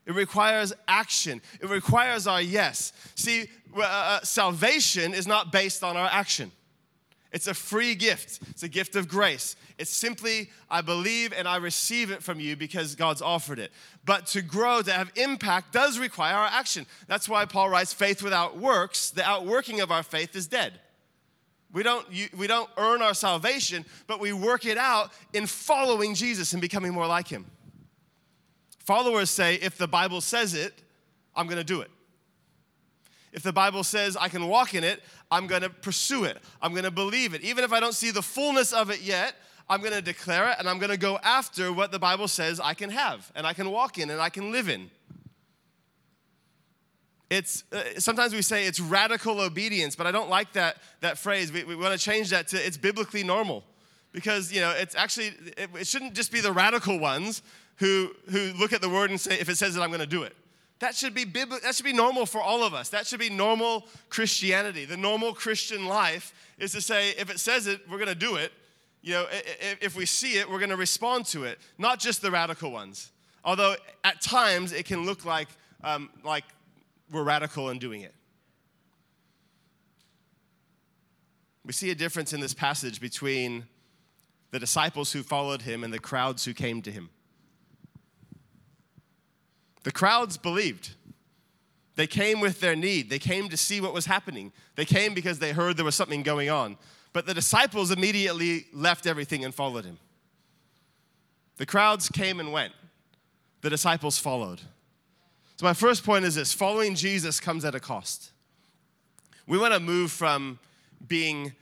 It 0.04 0.14
requires 0.14 0.72
action. 0.88 1.40
It 1.60 1.68
requires 1.68 2.26
our 2.26 2.42
yes. 2.42 2.92
See, 3.14 3.48
uh, 3.76 3.80
uh, 3.82 4.20
salvation 4.22 5.14
is 5.14 5.26
not 5.26 5.52
based 5.52 5.84
on 5.84 5.96
our 5.96 6.08
action. 6.10 6.50
It's 7.32 7.46
a 7.46 7.54
free 7.54 7.94
gift. 7.94 8.40
It's 8.50 8.62
a 8.62 8.68
gift 8.68 8.94
of 8.94 9.08
grace. 9.08 9.56
It's 9.78 9.90
simply, 9.90 10.50
I 10.70 10.82
believe 10.82 11.32
and 11.32 11.48
I 11.48 11.56
receive 11.56 12.10
it 12.10 12.22
from 12.22 12.40
you 12.40 12.56
because 12.56 12.94
God's 12.94 13.22
offered 13.22 13.58
it. 13.58 13.72
But 14.04 14.26
to 14.28 14.42
grow, 14.42 14.82
to 14.82 14.92
have 14.92 15.10
impact, 15.16 15.72
does 15.72 15.98
require 15.98 16.34
our 16.34 16.46
action. 16.46 16.84
That's 17.06 17.28
why 17.28 17.46
Paul 17.46 17.70
writes, 17.70 17.94
faith 17.94 18.22
without 18.22 18.58
works, 18.58 19.10
the 19.10 19.24
outworking 19.24 19.80
of 19.80 19.90
our 19.90 20.02
faith 20.02 20.36
is 20.36 20.46
dead. 20.46 20.78
We 21.72 21.82
don't, 21.82 22.06
we 22.36 22.46
don't 22.46 22.68
earn 22.76 23.00
our 23.00 23.14
salvation, 23.14 23.86
but 24.06 24.20
we 24.20 24.34
work 24.34 24.66
it 24.66 24.76
out 24.76 25.10
in 25.32 25.46
following 25.46 26.14
Jesus 26.14 26.52
and 26.52 26.60
becoming 26.60 26.92
more 26.92 27.06
like 27.06 27.28
him. 27.28 27.46
Followers 28.80 29.30
say, 29.30 29.54
if 29.54 29.78
the 29.78 29.88
Bible 29.88 30.20
says 30.20 30.52
it, 30.52 30.82
I'm 31.34 31.46
gonna 31.46 31.64
do 31.64 31.80
it. 31.80 31.90
If 33.32 33.42
the 33.42 33.52
Bible 33.52 33.84
says 33.84 34.16
I 34.18 34.28
can 34.28 34.48
walk 34.48 34.74
in 34.74 34.84
it, 34.84 35.02
I'm 35.32 35.46
gonna 35.46 35.70
pursue 35.70 36.24
it. 36.24 36.36
I'm 36.60 36.74
gonna 36.74 36.90
believe 36.90 37.32
it. 37.32 37.40
Even 37.40 37.64
if 37.64 37.72
I 37.72 37.80
don't 37.80 37.94
see 37.94 38.10
the 38.10 38.20
fullness 38.20 38.72
of 38.72 38.90
it 38.90 39.00
yet, 39.00 39.34
I'm 39.68 39.80
gonna 39.80 40.02
declare 40.02 40.50
it 40.50 40.56
and 40.58 40.68
I'm 40.68 40.78
gonna 40.78 40.98
go 40.98 41.18
after 41.24 41.72
what 41.72 41.90
the 41.90 41.98
Bible 41.98 42.28
says 42.28 42.60
I 42.60 42.74
can 42.74 42.90
have 42.90 43.32
and 43.34 43.46
I 43.46 43.54
can 43.54 43.70
walk 43.70 43.96
in 43.98 44.10
and 44.10 44.20
I 44.20 44.28
can 44.28 44.52
live 44.52 44.68
in. 44.68 44.90
It's, 47.30 47.64
uh, 47.72 47.98
sometimes 47.98 48.34
we 48.34 48.42
say 48.42 48.66
it's 48.66 48.78
radical 48.78 49.40
obedience, 49.40 49.96
but 49.96 50.06
I 50.06 50.12
don't 50.12 50.28
like 50.28 50.52
that, 50.52 50.76
that 51.00 51.16
phrase. 51.16 51.50
We, 51.50 51.64
we 51.64 51.76
want 51.76 51.98
to 51.98 52.04
change 52.04 52.28
that 52.28 52.48
to 52.48 52.58
it's 52.58 52.76
biblically 52.76 53.24
normal. 53.24 53.64
Because, 54.12 54.52
you 54.52 54.60
know, 54.60 54.72
it's 54.72 54.94
actually, 54.94 55.28
it, 55.56 55.70
it 55.80 55.86
shouldn't 55.86 56.12
just 56.12 56.30
be 56.30 56.42
the 56.42 56.52
radical 56.52 56.98
ones 56.98 57.40
who, 57.76 58.10
who 58.30 58.52
look 58.60 58.74
at 58.74 58.82
the 58.82 58.88
word 58.90 59.08
and 59.08 59.18
say, 59.18 59.40
if 59.40 59.48
it 59.48 59.56
says 59.56 59.74
it, 59.74 59.80
I'm 59.80 59.88
going 59.88 60.00
to 60.00 60.06
do 60.06 60.24
it. 60.24 60.36
That 60.82 60.96
should 60.96 61.14
be 61.14 61.22
that 61.22 61.74
should 61.76 61.84
be 61.84 61.92
normal 61.92 62.26
for 62.26 62.40
all 62.42 62.64
of 62.64 62.74
us. 62.74 62.88
That 62.88 63.06
should 63.06 63.20
be 63.20 63.30
normal 63.30 63.86
Christianity. 64.08 64.84
The 64.84 64.96
normal 64.96 65.32
Christian 65.32 65.86
life 65.86 66.34
is 66.58 66.72
to 66.72 66.80
say, 66.80 67.10
if 67.10 67.30
it 67.30 67.38
says 67.38 67.68
it, 67.68 67.88
we're 67.88 67.98
going 67.98 68.08
to 68.08 68.16
do 68.16 68.34
it. 68.34 68.50
You 69.00 69.12
know, 69.12 69.26
if 69.80 69.94
we 69.94 70.06
see 70.06 70.38
it, 70.38 70.50
we're 70.50 70.58
going 70.58 70.70
to 70.70 70.76
respond 70.76 71.26
to 71.26 71.44
it. 71.44 71.60
Not 71.78 72.00
just 72.00 72.20
the 72.20 72.32
radical 72.32 72.72
ones. 72.72 73.12
Although 73.44 73.76
at 74.02 74.20
times 74.20 74.72
it 74.72 74.84
can 74.84 75.06
look 75.06 75.24
like 75.24 75.46
um, 75.84 76.10
like 76.24 76.44
we're 77.12 77.22
radical 77.22 77.70
in 77.70 77.78
doing 77.78 78.00
it. 78.00 78.14
We 81.64 81.72
see 81.72 81.90
a 81.90 81.94
difference 81.94 82.32
in 82.32 82.40
this 82.40 82.54
passage 82.54 83.00
between 83.00 83.66
the 84.50 84.58
disciples 84.58 85.12
who 85.12 85.22
followed 85.22 85.62
him 85.62 85.84
and 85.84 85.94
the 85.94 86.00
crowds 86.00 86.44
who 86.44 86.54
came 86.54 86.82
to 86.82 86.90
him. 86.90 87.10
The 89.82 89.92
crowds 89.92 90.36
believed. 90.36 90.90
They 91.94 92.06
came 92.06 92.40
with 92.40 92.60
their 92.60 92.76
need. 92.76 93.10
They 93.10 93.18
came 93.18 93.48
to 93.48 93.56
see 93.56 93.80
what 93.80 93.92
was 93.92 94.06
happening. 94.06 94.52
They 94.76 94.84
came 94.84 95.12
because 95.14 95.38
they 95.38 95.52
heard 95.52 95.76
there 95.76 95.84
was 95.84 95.94
something 95.94 96.22
going 96.22 96.48
on. 96.48 96.78
But 97.12 97.26
the 97.26 97.34
disciples 97.34 97.90
immediately 97.90 98.66
left 98.72 99.06
everything 99.06 99.44
and 99.44 99.54
followed 99.54 99.84
him. 99.84 99.98
The 101.58 101.66
crowds 101.66 102.08
came 102.08 102.40
and 102.40 102.52
went. 102.52 102.72
The 103.60 103.70
disciples 103.70 104.18
followed. 104.18 104.60
So, 105.56 105.66
my 105.66 105.74
first 105.74 106.04
point 106.04 106.24
is 106.24 106.34
this 106.34 106.52
following 106.52 106.94
Jesus 106.94 107.38
comes 107.38 107.64
at 107.64 107.74
a 107.74 107.80
cost. 107.80 108.32
We 109.46 109.58
want 109.58 109.74
to 109.74 109.80
move 109.80 110.10
from 110.10 110.58
being 111.06 111.52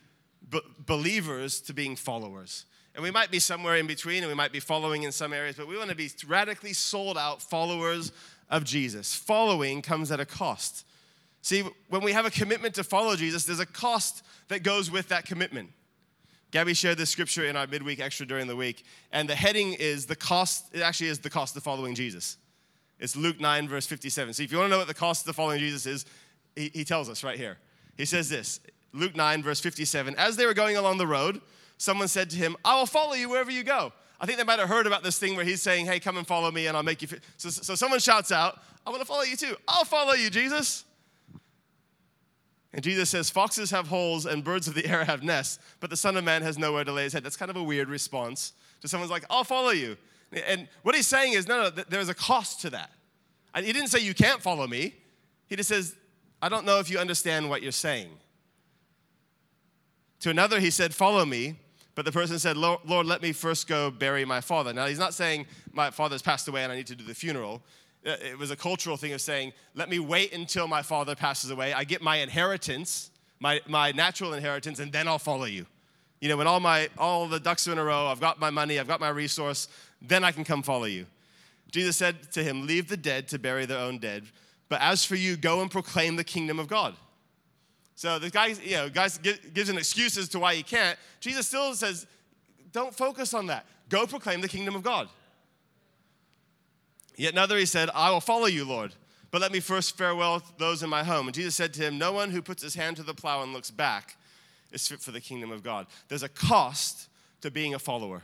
b- 0.48 0.60
believers 0.86 1.60
to 1.62 1.74
being 1.74 1.96
followers. 1.96 2.64
And 2.94 3.02
we 3.02 3.10
might 3.10 3.30
be 3.30 3.38
somewhere 3.38 3.76
in 3.76 3.86
between 3.86 4.22
and 4.22 4.28
we 4.28 4.34
might 4.34 4.52
be 4.52 4.60
following 4.60 5.04
in 5.04 5.12
some 5.12 5.32
areas, 5.32 5.56
but 5.56 5.68
we 5.68 5.76
want 5.76 5.90
to 5.90 5.96
be 5.96 6.10
radically 6.26 6.72
sold 6.72 7.16
out 7.16 7.40
followers 7.40 8.12
of 8.48 8.64
Jesus. 8.64 9.14
Following 9.14 9.80
comes 9.80 10.10
at 10.10 10.20
a 10.20 10.26
cost. 10.26 10.84
See, 11.42 11.64
when 11.88 12.02
we 12.02 12.12
have 12.12 12.26
a 12.26 12.30
commitment 12.30 12.74
to 12.74 12.84
follow 12.84 13.16
Jesus, 13.16 13.44
there's 13.44 13.60
a 13.60 13.66
cost 13.66 14.24
that 14.48 14.62
goes 14.62 14.90
with 14.90 15.08
that 15.08 15.24
commitment. 15.24 15.70
Gabby 16.50 16.74
shared 16.74 16.98
this 16.98 17.10
scripture 17.10 17.46
in 17.46 17.56
our 17.56 17.66
midweek 17.66 18.00
extra 18.00 18.26
during 18.26 18.48
the 18.48 18.56
week, 18.56 18.84
and 19.12 19.28
the 19.28 19.36
heading 19.36 19.74
is 19.74 20.06
the 20.06 20.16
cost, 20.16 20.74
it 20.74 20.82
actually 20.82 21.08
is 21.08 21.20
the 21.20 21.30
cost 21.30 21.56
of 21.56 21.62
following 21.62 21.94
Jesus. 21.94 22.36
It's 22.98 23.16
Luke 23.16 23.40
9, 23.40 23.68
verse 23.68 23.86
57. 23.86 24.34
See, 24.34 24.44
if 24.44 24.52
you 24.52 24.58
want 24.58 24.68
to 24.68 24.72
know 24.72 24.78
what 24.78 24.88
the 24.88 24.94
cost 24.94 25.26
of 25.28 25.36
following 25.36 25.60
Jesus 25.60 25.86
is, 25.86 26.04
he, 26.56 26.70
he 26.74 26.84
tells 26.84 27.08
us 27.08 27.22
right 27.22 27.38
here. 27.38 27.58
He 27.96 28.04
says 28.04 28.28
this 28.28 28.60
Luke 28.92 29.16
9, 29.16 29.42
verse 29.42 29.60
57. 29.60 30.16
As 30.16 30.36
they 30.36 30.44
were 30.44 30.54
going 30.54 30.76
along 30.76 30.98
the 30.98 31.06
road, 31.06 31.40
someone 31.80 32.08
said 32.08 32.28
to 32.30 32.36
him, 32.36 32.56
I 32.64 32.78
will 32.78 32.86
follow 32.86 33.14
you 33.14 33.30
wherever 33.30 33.50
you 33.50 33.64
go. 33.64 33.92
I 34.20 34.26
think 34.26 34.36
they 34.36 34.44
might 34.44 34.58
have 34.58 34.68
heard 34.68 34.86
about 34.86 35.02
this 35.02 35.18
thing 35.18 35.34
where 35.34 35.46
he's 35.46 35.62
saying, 35.62 35.86
Hey, 35.86 35.98
come 35.98 36.18
and 36.18 36.26
follow 36.26 36.50
me 36.50 36.66
and 36.66 36.76
I'll 36.76 36.82
make 36.82 37.00
you. 37.00 37.08
Fit. 37.08 37.22
So, 37.38 37.48
so 37.48 37.74
someone 37.74 38.00
shouts 38.00 38.30
out, 38.30 38.60
I 38.86 38.90
want 38.90 39.00
to 39.00 39.06
follow 39.06 39.22
you 39.22 39.34
too. 39.34 39.56
I'll 39.66 39.84
follow 39.84 40.12
you, 40.12 40.28
Jesus. 40.28 40.84
And 42.72 42.84
Jesus 42.84 43.08
says, 43.08 43.30
Foxes 43.30 43.70
have 43.70 43.88
holes 43.88 44.26
and 44.26 44.44
birds 44.44 44.68
of 44.68 44.74
the 44.74 44.86
air 44.86 45.04
have 45.04 45.22
nests, 45.22 45.58
but 45.80 45.90
the 45.90 45.96
Son 45.96 46.16
of 46.16 46.24
Man 46.24 46.42
has 46.42 46.58
nowhere 46.58 46.84
to 46.84 46.92
lay 46.92 47.04
his 47.04 47.14
head. 47.14 47.24
That's 47.24 47.36
kind 47.36 47.50
of 47.50 47.56
a 47.56 47.62
weird 47.62 47.88
response 47.88 48.52
to 48.82 48.88
someone's 48.88 49.10
like, 49.10 49.24
I'll 49.30 49.44
follow 49.44 49.70
you. 49.70 49.96
And 50.46 50.68
what 50.82 50.94
he's 50.94 51.06
saying 51.06 51.32
is, 51.32 51.48
no, 51.48 51.64
no, 51.64 51.70
there's 51.70 52.08
a 52.08 52.14
cost 52.14 52.60
to 52.60 52.70
that. 52.70 52.90
He 53.56 53.72
didn't 53.72 53.88
say, 53.88 54.00
You 54.00 54.14
can't 54.14 54.42
follow 54.42 54.66
me. 54.66 54.94
He 55.46 55.56
just 55.56 55.70
says, 55.70 55.96
I 56.42 56.48
don't 56.48 56.64
know 56.64 56.78
if 56.78 56.90
you 56.90 56.98
understand 56.98 57.48
what 57.48 57.62
you're 57.62 57.72
saying. 57.72 58.10
To 60.20 60.30
another, 60.30 60.60
he 60.60 60.70
said, 60.70 60.94
Follow 60.94 61.24
me. 61.24 61.58
But 61.94 62.04
the 62.04 62.12
person 62.12 62.38
said, 62.38 62.56
Lord, 62.56 63.06
let 63.06 63.20
me 63.22 63.32
first 63.32 63.66
go 63.66 63.90
bury 63.90 64.24
my 64.24 64.40
father. 64.40 64.72
Now, 64.72 64.86
he's 64.86 64.98
not 64.98 65.12
saying 65.12 65.46
my 65.72 65.90
father's 65.90 66.22
passed 66.22 66.48
away 66.48 66.62
and 66.62 66.72
I 66.72 66.76
need 66.76 66.86
to 66.86 66.96
do 66.96 67.04
the 67.04 67.14
funeral. 67.14 67.62
Uh, 68.06 68.12
it 68.22 68.38
was 68.38 68.50
a 68.50 68.56
cultural 68.56 68.96
thing 68.96 69.12
of 69.12 69.20
saying, 69.20 69.52
Let 69.74 69.90
me 69.90 69.98
wait 69.98 70.32
until 70.32 70.66
my 70.66 70.82
father 70.82 71.14
passes 71.14 71.50
away. 71.50 71.72
I 71.72 71.84
get 71.84 72.00
my 72.00 72.16
inheritance, 72.16 73.10
my, 73.40 73.60
my 73.66 73.92
natural 73.92 74.32
inheritance, 74.32 74.78
and 74.78 74.90
then 74.92 75.06
I'll 75.06 75.18
follow 75.18 75.44
you. 75.44 75.66
You 76.20 76.28
know, 76.28 76.36
when 76.36 76.46
all, 76.46 76.60
my, 76.60 76.88
all 76.96 77.28
the 77.28 77.40
ducks 77.40 77.66
are 77.68 77.72
in 77.72 77.78
a 77.78 77.84
row, 77.84 78.06
I've 78.06 78.20
got 78.20 78.38
my 78.38 78.50
money, 78.50 78.78
I've 78.78 78.88
got 78.88 79.00
my 79.00 79.08
resource, 79.08 79.68
then 80.00 80.24
I 80.24 80.32
can 80.32 80.44
come 80.44 80.62
follow 80.62 80.84
you. 80.84 81.06
Jesus 81.70 81.96
said 81.96 82.32
to 82.32 82.42
him, 82.42 82.66
Leave 82.66 82.88
the 82.88 82.96
dead 82.96 83.28
to 83.28 83.38
bury 83.38 83.66
their 83.66 83.78
own 83.78 83.98
dead. 83.98 84.24
But 84.68 84.80
as 84.80 85.04
for 85.04 85.16
you, 85.16 85.36
go 85.36 85.60
and 85.60 85.70
proclaim 85.70 86.16
the 86.16 86.24
kingdom 86.24 86.58
of 86.58 86.68
God. 86.68 86.94
So 88.00 88.18
the 88.18 88.30
guy, 88.30 88.46
you 88.64 88.76
know, 88.76 88.88
guys 88.88 89.18
gives 89.18 89.68
an 89.68 89.76
excuse 89.76 90.16
as 90.16 90.26
to 90.30 90.38
why 90.38 90.54
he 90.54 90.62
can't. 90.62 90.98
Jesus 91.20 91.46
still 91.46 91.74
says, 91.74 92.06
Don't 92.72 92.94
focus 92.94 93.34
on 93.34 93.48
that. 93.48 93.66
Go 93.90 94.06
proclaim 94.06 94.40
the 94.40 94.48
kingdom 94.48 94.74
of 94.74 94.82
God. 94.82 95.10
Yet 97.14 97.34
another 97.34 97.58
he 97.58 97.66
said, 97.66 97.90
I 97.94 98.10
will 98.10 98.22
follow 98.22 98.46
you, 98.46 98.64
Lord, 98.64 98.94
but 99.30 99.42
let 99.42 99.52
me 99.52 99.60
first 99.60 99.98
farewell 99.98 100.42
those 100.56 100.82
in 100.82 100.88
my 100.88 101.04
home. 101.04 101.28
And 101.28 101.34
Jesus 101.34 101.54
said 101.54 101.74
to 101.74 101.82
him, 101.82 101.98
No 101.98 102.10
one 102.12 102.30
who 102.30 102.40
puts 102.40 102.62
his 102.62 102.74
hand 102.74 102.96
to 102.96 103.02
the 103.02 103.12
plow 103.12 103.42
and 103.42 103.52
looks 103.52 103.70
back 103.70 104.16
is 104.72 104.88
fit 104.88 105.00
for 105.00 105.10
the 105.10 105.20
kingdom 105.20 105.52
of 105.52 105.62
God. 105.62 105.86
There's 106.08 106.22
a 106.22 106.28
cost 106.30 107.10
to 107.42 107.50
being 107.50 107.74
a 107.74 107.78
follower. 107.78 108.22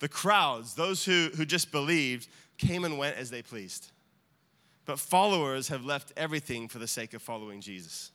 The 0.00 0.08
crowds, 0.08 0.74
those 0.74 1.04
who, 1.04 1.28
who 1.36 1.44
just 1.44 1.70
believed, 1.70 2.26
came 2.58 2.84
and 2.84 2.98
went 2.98 3.18
as 3.18 3.30
they 3.30 3.42
pleased. 3.42 3.92
But 4.84 4.98
followers 4.98 5.68
have 5.68 5.84
left 5.84 6.12
everything 6.16 6.66
for 6.66 6.80
the 6.80 6.88
sake 6.88 7.14
of 7.14 7.22
following 7.22 7.60
Jesus. 7.60 8.10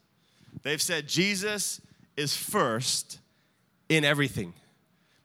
They've 0.63 0.81
said 0.81 1.07
Jesus 1.07 1.81
is 2.15 2.35
first 2.35 3.19
in 3.89 4.03
everything. 4.05 4.53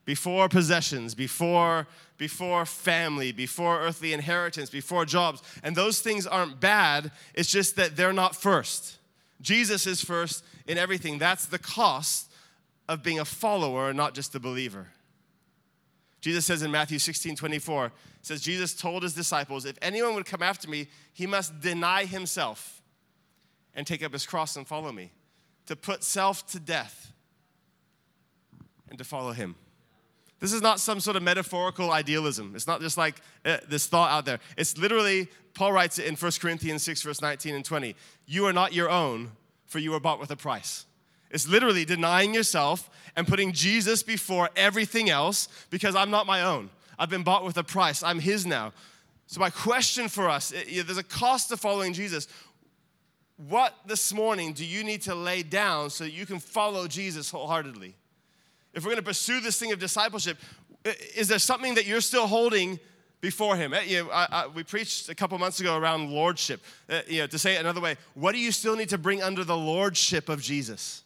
Before 0.05 0.49
possessions, 0.49 1.15
before, 1.15 1.87
before 2.17 2.65
family, 2.65 3.33
before 3.33 3.81
earthly 3.81 4.13
inheritance, 4.13 4.71
before 4.71 5.05
jobs. 5.05 5.43
And 5.63 5.75
those 5.75 6.01
things 6.01 6.27
aren't 6.27 6.61
bad, 6.61 7.11
it's 7.35 7.51
just 7.51 7.77
that 7.77 7.97
they're 7.97 8.13
not 8.13 8.37
first. 8.37 8.99
Jesus 9.41 9.87
is 9.87 10.03
first 10.03 10.45
in 10.67 10.79
everything. 10.79 11.19
That's 11.19 11.47
the 11.47 11.59
cost 11.59 12.33
of 12.89 13.03
being 13.03 13.19
a 13.19 13.25
follower, 13.25 13.93
not 13.93 14.15
just 14.15 14.35
a 14.35 14.41
believer. 14.41 14.89
Jesus 16.21 16.47
says 16.47 16.63
in 16.63 16.71
Matthew 16.71 16.99
16 16.99 17.37
24, 17.37 17.93
says, 18.23 18.41
Jesus 18.41 18.75
told 18.75 19.03
his 19.03 19.15
disciples, 19.15 19.65
If 19.65 19.77
anyone 19.83 20.15
would 20.15 20.27
come 20.27 20.43
after 20.43 20.69
me, 20.69 20.89
he 21.13 21.27
must 21.27 21.61
deny 21.61 22.05
himself 22.05 22.76
and 23.77 23.87
take 23.87 24.03
up 24.03 24.13
his 24.13 24.27
cross 24.27 24.57
and 24.57 24.67
follow 24.67 24.91
me. 24.91 25.13
To 25.67 25.77
put 25.77 26.03
self 26.03 26.47
to 26.49 26.59
death 26.59 27.13
and 28.89 28.99
to 28.99 29.05
follow 29.05 29.33
him. 29.33 29.55
This 30.41 30.53
is 30.53 30.63
not 30.63 30.81
some 30.81 31.01
sort 31.01 31.17
of 31.17 31.23
metaphorical 31.23 31.93
idealism. 31.93 32.53
It's 32.55 32.67
not 32.67 32.81
just 32.81 32.99
like 32.99 33.17
uh, 33.45 33.59
this 33.69 33.87
thought 33.87 34.11
out 34.11 34.25
there. 34.27 34.39
It's 34.57 34.77
literally, 34.77 35.29
Paul 35.55 35.73
writes 35.73 35.99
it 35.99 36.07
in 36.07 36.15
1 36.15 36.33
Corinthians 36.41 36.83
6, 36.83 37.03
verse 37.03 37.23
19 37.23 37.55
and 37.55 37.65
20. 37.65 37.95
You 38.27 38.47
are 38.47 38.53
not 38.53 38.73
your 38.73 38.91
own, 38.91 39.33
for 39.67 39.79
you 39.79 39.93
were 39.93 40.01
bought 40.01 40.21
with 40.21 40.31
a 40.31 40.37
price. 40.37 40.85
It's 41.31 41.49
literally 41.49 41.85
denying 41.85 42.35
yourself 42.35 42.91
and 43.17 43.27
putting 43.27 43.53
Jesus 43.53 44.03
before 44.03 44.51
everything 44.57 45.11
else 45.11 45.49
because 45.71 45.97
I'm 45.97 46.11
not 46.11 46.27
my 46.27 46.43
own. 46.43 46.71
I've 46.99 47.11
been 47.11 47.23
bought 47.23 47.45
with 47.45 47.57
a 47.57 47.65
price. 47.65 48.03
I'm 48.03 48.21
His 48.21 48.47
now. 48.47 48.73
So, 49.27 49.41
my 49.41 49.51
question 49.51 50.09
for 50.09 50.29
us 50.29 50.51
there's 50.51 50.99
a 50.99 51.03
cost 51.03 51.49
to 51.49 51.57
following 51.57 51.93
Jesus. 51.93 52.29
What 53.37 53.75
this 53.85 54.13
morning 54.13 54.53
do 54.53 54.65
you 54.65 54.83
need 54.83 55.03
to 55.03 55.15
lay 55.15 55.43
down 55.43 55.91
so 55.91 56.05
that 56.05 56.13
you 56.13 56.27
can 56.27 56.39
follow 56.39 56.87
Jesus 56.87 57.31
wholeheartedly? 57.31 57.95
If 58.73 58.85
we're 58.85 58.91
going 58.91 59.03
to 59.03 59.07
pursue 59.07 59.41
this 59.41 59.59
thing 59.59 59.73
of 59.73 59.79
discipleship, 59.79 60.39
is 61.15 61.29
there 61.29 61.39
something 61.39 61.75
that 61.75 61.87
you're 61.87 62.01
still 62.01 62.27
holding 62.27 62.79
before 63.21 63.57
him. 63.57 63.75
Eh, 63.75 63.83
you 63.83 64.05
know, 64.05 64.11
I, 64.11 64.27
I, 64.31 64.47
we 64.47 64.63
preached 64.63 65.09
a 65.09 65.15
couple 65.15 65.39
months 65.39 65.61
ago 65.61 65.77
around 65.77 66.11
lordship. 66.11 66.61
Uh, 66.89 67.01
you 67.09 67.21
know, 67.21 67.27
to 67.27 67.39
say 67.39 67.57
it 67.57 67.61
another 67.61 67.81
way, 67.81 67.97
what 68.15 68.33
do 68.33 68.39
you 68.39 68.53
still 68.53 68.77
need 68.77 68.91
to 68.91 68.99
bring 68.99 69.23
under 69.23 69.45
the 69.45 69.57
lordship 69.57 70.29
of 70.29 70.41
Jesus? 70.41 71.03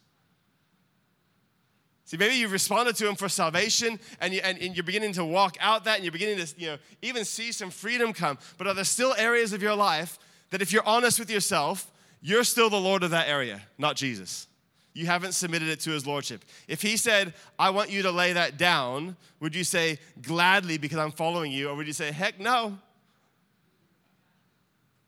See, 2.04 2.16
maybe 2.16 2.34
you've 2.34 2.52
responded 2.52 2.96
to 2.96 3.08
him 3.08 3.14
for 3.14 3.28
salvation 3.28 4.00
and, 4.20 4.34
you, 4.34 4.42
you're 4.60 4.82
beginning 4.82 5.12
to 5.12 5.24
walk 5.24 5.56
out 5.60 5.84
that 5.84 5.96
and 5.96 6.04
you're 6.04 6.12
beginning 6.12 6.44
to 6.44 6.54
you 6.58 6.66
know, 6.66 6.78
even 7.02 7.24
see 7.24 7.52
some 7.52 7.70
freedom 7.70 8.12
come. 8.12 8.36
But 8.58 8.66
are 8.66 8.74
there 8.74 8.84
still 8.84 9.14
areas 9.16 9.52
of 9.52 9.62
your 9.62 9.76
life 9.76 10.18
that 10.50 10.60
if 10.60 10.72
you're 10.72 10.86
honest 10.86 11.20
with 11.20 11.30
yourself, 11.30 11.90
you're 12.20 12.44
still 12.44 12.70
the 12.70 12.80
Lord 12.80 13.02
of 13.02 13.10
that 13.10 13.28
area, 13.28 13.62
not 13.78 13.96
Jesus? 13.96 14.46
You 14.92 15.06
haven't 15.06 15.32
submitted 15.32 15.68
it 15.68 15.80
to 15.80 15.90
his 15.90 16.06
lordship. 16.06 16.44
If 16.66 16.82
he 16.82 16.96
said, 16.96 17.32
I 17.58 17.70
want 17.70 17.90
you 17.90 18.02
to 18.02 18.10
lay 18.10 18.32
that 18.32 18.58
down, 18.58 19.16
would 19.38 19.54
you 19.54 19.64
say, 19.64 19.98
gladly 20.20 20.78
because 20.78 20.98
I'm 20.98 21.12
following 21.12 21.52
you? 21.52 21.68
Or 21.68 21.74
would 21.76 21.86
you 21.86 21.92
say, 21.92 22.10
heck 22.10 22.40
no? 22.40 22.76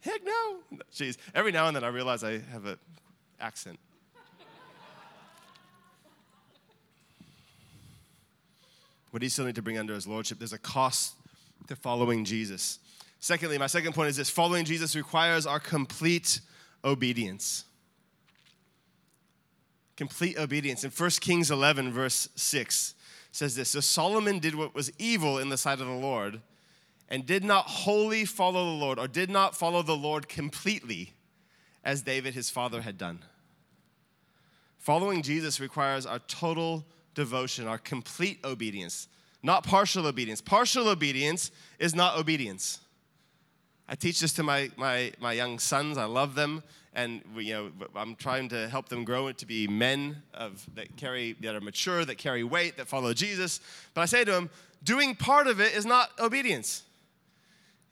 Heck 0.00 0.24
no. 0.24 0.58
Jeez, 0.92 1.16
every 1.34 1.52
now 1.52 1.66
and 1.66 1.76
then 1.76 1.84
I 1.84 1.88
realize 1.88 2.22
I 2.24 2.38
have 2.52 2.64
an 2.66 2.78
accent. 3.40 3.78
What 9.10 9.20
do 9.20 9.26
you 9.26 9.30
still 9.30 9.44
need 9.44 9.56
to 9.56 9.62
bring 9.62 9.76
under 9.76 9.94
his 9.94 10.06
lordship? 10.06 10.38
There's 10.38 10.54
a 10.54 10.58
cost 10.58 11.14
to 11.68 11.76
following 11.76 12.24
Jesus. 12.24 12.78
Secondly, 13.20 13.58
my 13.58 13.66
second 13.66 13.92
point 13.92 14.08
is 14.08 14.16
this 14.16 14.30
following 14.30 14.64
Jesus 14.64 14.96
requires 14.96 15.46
our 15.46 15.60
complete 15.60 16.40
obedience. 16.84 17.64
Complete 19.96 20.38
obedience. 20.38 20.84
In 20.84 20.90
1 20.90 21.10
Kings 21.20 21.50
11, 21.50 21.92
verse 21.92 22.28
6, 22.34 22.94
says 23.30 23.56
this 23.56 23.70
So 23.70 23.80
Solomon 23.80 24.38
did 24.38 24.54
what 24.54 24.74
was 24.74 24.92
evil 24.98 25.38
in 25.38 25.48
the 25.48 25.56
sight 25.56 25.80
of 25.80 25.86
the 25.86 25.92
Lord, 25.92 26.40
and 27.08 27.26
did 27.26 27.44
not 27.44 27.66
wholly 27.66 28.24
follow 28.24 28.64
the 28.64 28.84
Lord, 28.84 28.98
or 28.98 29.08
did 29.08 29.30
not 29.30 29.56
follow 29.56 29.82
the 29.82 29.96
Lord 29.96 30.28
completely, 30.28 31.12
as 31.84 32.02
David 32.02 32.34
his 32.34 32.50
father 32.50 32.82
had 32.82 32.96
done. 32.96 33.20
Following 34.78 35.22
Jesus 35.22 35.60
requires 35.60 36.06
our 36.06 36.18
total 36.20 36.84
devotion, 37.14 37.66
our 37.66 37.78
complete 37.78 38.40
obedience, 38.44 39.08
not 39.42 39.64
partial 39.64 40.06
obedience. 40.06 40.40
Partial 40.40 40.88
obedience 40.88 41.50
is 41.78 41.94
not 41.94 42.16
obedience. 42.16 42.80
I 43.92 43.94
teach 43.94 44.20
this 44.20 44.32
to 44.34 44.42
my, 44.42 44.70
my, 44.78 45.12
my 45.20 45.34
young 45.34 45.58
sons. 45.58 45.98
I 45.98 46.06
love 46.06 46.34
them. 46.34 46.62
And 46.94 47.20
we, 47.36 47.44
you 47.44 47.52
know, 47.52 47.70
I'm 47.94 48.14
trying 48.14 48.48
to 48.48 48.66
help 48.66 48.88
them 48.88 49.04
grow 49.04 49.30
to 49.30 49.46
be 49.46 49.68
men 49.68 50.22
of, 50.32 50.66
that, 50.76 50.96
carry, 50.96 51.36
that 51.42 51.54
are 51.54 51.60
mature, 51.60 52.02
that 52.06 52.16
carry 52.16 52.42
weight, 52.42 52.78
that 52.78 52.88
follow 52.88 53.12
Jesus. 53.12 53.60
But 53.92 54.00
I 54.00 54.06
say 54.06 54.24
to 54.24 54.30
them, 54.30 54.50
doing 54.82 55.14
part 55.14 55.46
of 55.46 55.60
it 55.60 55.74
is 55.74 55.84
not 55.84 56.08
obedience. 56.18 56.84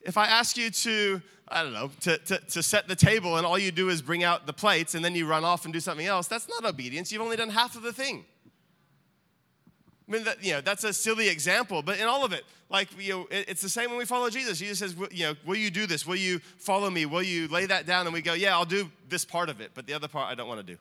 If 0.01 0.17
I 0.17 0.25
ask 0.25 0.57
you 0.57 0.71
to, 0.71 1.21
I 1.49 1.63
don't 1.63 1.75
know, 1.75 1.91
to, 2.01 2.17
to, 2.17 2.39
to 2.39 2.63
set 2.63 2.89
the 2.89 2.97
table 2.97 3.37
and 3.37 3.45
all 3.45 3.59
you 3.59 3.71
do 3.71 3.91
is 3.91 4.01
bring 4.01 4.25
out 4.25 4.47
the 4.47 4.55
plates 4.55 4.95
and 4.95 5.05
then 5.05 5.15
you 5.15 5.27
run 5.27 5.45
off 5.45 5.67
and 5.67 5.75
do 5.75 5.81
something 5.81 6.07
else, 6.07 6.29
that's 6.29 6.49
not 6.49 6.65
obedience. 6.65 7.13
You've 7.13 7.21
only 7.21 7.37
done 7.37 7.51
half 7.51 7.77
of 7.77 7.83
the 7.83 7.93
thing. 7.93 8.25
I 10.11 10.13
mean, 10.13 10.25
that, 10.25 10.43
you 10.45 10.53
know, 10.55 10.61
that's 10.61 10.83
a 10.83 10.93
silly 10.93 11.29
example, 11.29 11.83
but 11.83 12.01
in 12.01 12.07
all 12.07 12.25
of 12.25 12.33
it, 12.33 12.43
like, 12.69 12.89
you 12.99 13.13
know, 13.13 13.29
it, 13.31 13.49
it's 13.49 13.63
the 13.63 13.69
same 13.69 13.91
when 13.91 13.99
we 13.99 14.05
follow 14.05 14.29
Jesus. 14.29 14.59
Jesus 14.59 14.81
says, 14.81 14.97
you 15.13 15.27
know, 15.27 15.35
will 15.47 15.55
you 15.55 15.71
do 15.71 15.87
this? 15.87 16.05
Will 16.05 16.17
you 16.17 16.41
follow 16.59 16.91
me? 16.91 17.07
Will 17.07 17.23
you 17.23 17.47
lay 17.47 17.65
that 17.67 17.87
down? 17.87 18.07
And 18.07 18.13
we 18.13 18.21
go, 18.21 18.33
yeah, 18.33 18.55
I'll 18.55 18.65
do 18.65 18.91
this 19.09 19.25
part 19.25 19.49
of 19.49 19.61
it, 19.61 19.71
but 19.73 19.87
the 19.87 19.95
other 19.95 20.09
part 20.09 20.29
I 20.29 20.35
don't 20.35 20.49
want 20.49 20.59
to 20.59 20.67
do. 20.67 20.79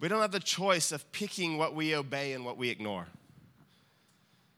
We 0.00 0.06
don't 0.06 0.20
have 0.20 0.30
the 0.30 0.38
choice 0.38 0.92
of 0.92 1.10
picking 1.10 1.58
what 1.58 1.74
we 1.74 1.96
obey 1.96 2.32
and 2.32 2.44
what 2.44 2.58
we 2.58 2.68
ignore. 2.68 3.08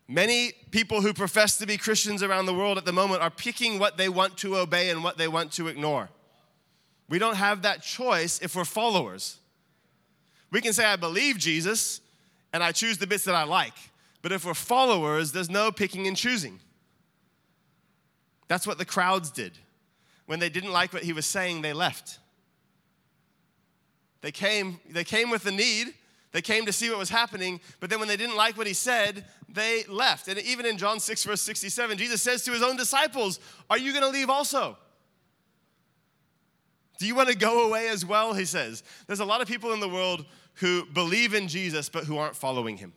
Many 0.07 0.53
people 0.71 1.01
who 1.01 1.15
profess 1.15 1.57
to 1.59 1.67
be 1.67 1.79
Christians 1.79 2.23
around 2.23 2.45
the 2.45 2.55
world 2.55 2.77
at 2.77 2.85
the 2.85 2.93
moment 2.93 3.23
are 3.23 3.31
picking 3.31 3.79
what 3.79 3.97
they 3.97 4.11
want 4.11 4.37
to 4.39 4.59
obey 4.59 4.91
and 4.91 5.03
what 5.03 5.17
they 5.17 5.29
want 5.29 5.53
to 5.53 5.69
ignore. 5.69 6.11
We 7.09 7.19
don't 7.19 7.37
have 7.37 7.63
that 7.63 7.83
choice 7.83 8.41
if 8.41 8.55
we're 8.55 8.65
followers. 8.65 9.39
We 10.51 10.61
can 10.61 10.75
say, 10.75 10.85
I 10.85 10.97
believe 10.97 11.39
Jesus, 11.39 12.01
and 12.57 12.65
I 12.65 12.73
choose 12.73 12.97
the 12.97 13.07
bits 13.07 13.25
that 13.25 13.35
I 13.35 13.45
like. 13.45 13.75
But 14.23 14.33
if 14.33 14.47
we're 14.47 14.55
followers, 14.55 15.31
there's 15.31 15.51
no 15.51 15.71
picking 15.71 16.07
and 16.07 16.17
choosing. 16.17 16.59
That's 18.49 18.67
what 18.67 18.79
the 18.79 18.87
crowds 18.87 19.31
did. 19.31 19.59
When 20.25 20.39
they 20.39 20.49
didn't 20.49 20.73
like 20.73 20.95
what 20.95 21.03
he 21.03 21.13
was 21.13 21.27
saying, 21.27 21.61
they 21.61 21.75
left. 21.75 22.19
They 24.23 24.33
came, 24.33 24.81
they 24.89 25.05
came 25.05 25.29
with 25.29 25.43
the 25.43 25.53
need, 25.53 25.89
they 26.33 26.41
came 26.41 26.65
to 26.65 26.73
see 26.73 26.89
what 26.89 26.99
was 26.99 27.11
happening, 27.11 27.61
but 27.79 27.91
then 27.91 27.99
when 27.99 28.09
they 28.09 28.17
didn't 28.17 28.37
like 28.37 28.57
what 28.57 28.67
he 28.67 28.73
said, 28.73 29.27
they 29.51 29.85
left. 29.85 30.27
And 30.27 30.39
even 30.39 30.65
in 30.65 30.79
John 30.79 30.99
6, 30.99 31.25
verse 31.25 31.43
67, 31.43 31.99
Jesus 31.99 32.23
says 32.23 32.43
to 32.45 32.53
his 32.53 32.63
own 32.63 32.79
disciples, 32.79 33.39
Are 33.69 33.77
you 33.77 33.93
going 33.93 34.03
to 34.03 34.09
leave 34.09 34.31
also? 34.31 34.79
Do 36.99 37.07
you 37.07 37.15
want 37.15 37.29
to 37.29 37.37
go 37.37 37.67
away 37.69 37.89
as 37.89 38.07
well? 38.07 38.33
He 38.33 38.47
says. 38.47 38.83
There's 39.07 39.21
a 39.21 39.27
lot 39.27 39.43
of 39.43 39.47
people 39.47 39.75
in 39.75 39.81
the 39.81 39.89
world 39.91 40.25
who 40.57 40.87
believe 40.87 41.35
in 41.35 41.49
Jesus 41.49 41.89
but 41.89 42.05
who 42.05 42.19
aren't 42.19 42.37
following 42.37 42.77
him. 42.77 42.93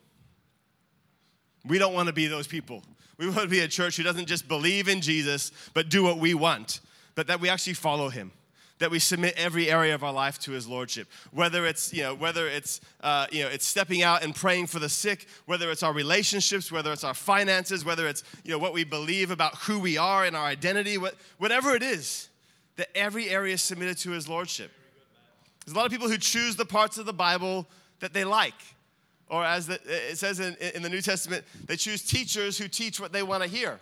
We 1.66 1.78
don't 1.78 1.94
want 1.94 2.08
to 2.08 2.13
be 2.13 2.28
those 2.28 2.48
people. 2.48 2.84
We 3.18 3.28
want 3.28 3.42
to 3.42 3.48
be 3.48 3.60
a 3.60 3.68
church 3.68 3.98
who 3.98 4.04
doesn't 4.04 4.28
just 4.28 4.48
believe 4.48 4.88
in 4.88 5.01
Jesus 5.01 5.51
but 5.74 5.89
do 5.89 6.04
what 6.04 6.18
we 6.18 6.34
want, 6.34 6.80
but 7.16 7.28
that 7.28 7.42
we 7.42 7.50
actually 7.50 7.74
follow 7.74 8.10
him. 8.10 8.32
That 8.80 8.92
we 8.92 9.00
submit 9.00 9.34
every 9.36 9.70
area 9.70 9.94
of 9.94 10.06
our 10.06 10.13
life 10.13 10.39
to 10.39 10.51
His 10.51 10.66
lordship, 10.66 11.10
whether 11.32 11.66
it's 11.66 11.92
you 11.92 12.01
know 12.04 12.16
whether 12.16 12.48
it's 12.48 12.80
uh, 13.01 13.28
you 13.30 13.44
know 13.44 13.50
it's 13.50 13.66
stepping 13.66 14.04
out 14.04 14.24
and 14.24 14.34
praying 14.34 14.68
for 14.68 14.80
the 14.80 14.88
sick, 14.88 15.28
whether 15.48 15.70
it's 15.70 15.84
our 15.84 15.92
relationships, 15.92 16.72
whether 16.72 16.94
it's 16.94 17.04
our 17.04 17.13
finances, 17.13 17.84
whether 17.84 18.08
it's 18.08 18.24
you 18.46 18.51
know 18.51 18.58
what 18.58 18.72
we 18.72 18.86
believe 18.86 19.32
about 19.32 19.54
who 19.58 19.80
we 19.80 19.98
are 19.98 20.24
and 20.24 20.34
our 20.34 20.46
identity, 20.46 20.98
what, 20.98 21.16
whatever 21.39 21.75
it 21.75 21.84
is, 21.84 22.30
that 22.78 22.88
every 22.95 23.30
area 23.30 23.56
is 23.56 23.62
submitted 23.62 23.98
to 23.98 24.12
His 24.12 24.30
lordship. 24.30 24.72
There's 25.69 25.75
a 25.75 25.79
lot 25.82 25.86
of 25.86 25.91
people 25.91 26.10
who 26.10 26.17
choose 26.17 26.55
the 26.55 26.65
parts 26.65 26.97
of 26.97 27.05
the 27.05 27.13
Bible 27.13 27.67
that 27.99 28.12
they 28.12 28.23
like. 28.23 28.55
Or 29.27 29.45
as 29.45 29.69
it 29.69 30.17
says 30.17 30.39
in, 30.39 30.55
in 30.73 30.82
the 30.82 30.89
New 30.89 30.99
Testament, 30.99 31.45
they 31.67 31.75
choose 31.75 32.01
teachers 32.01 32.58
who 32.58 32.67
teach 32.67 32.99
what 32.99 33.12
they 33.12 33.21
want 33.21 33.43
to 33.43 33.49
hear. 33.49 33.79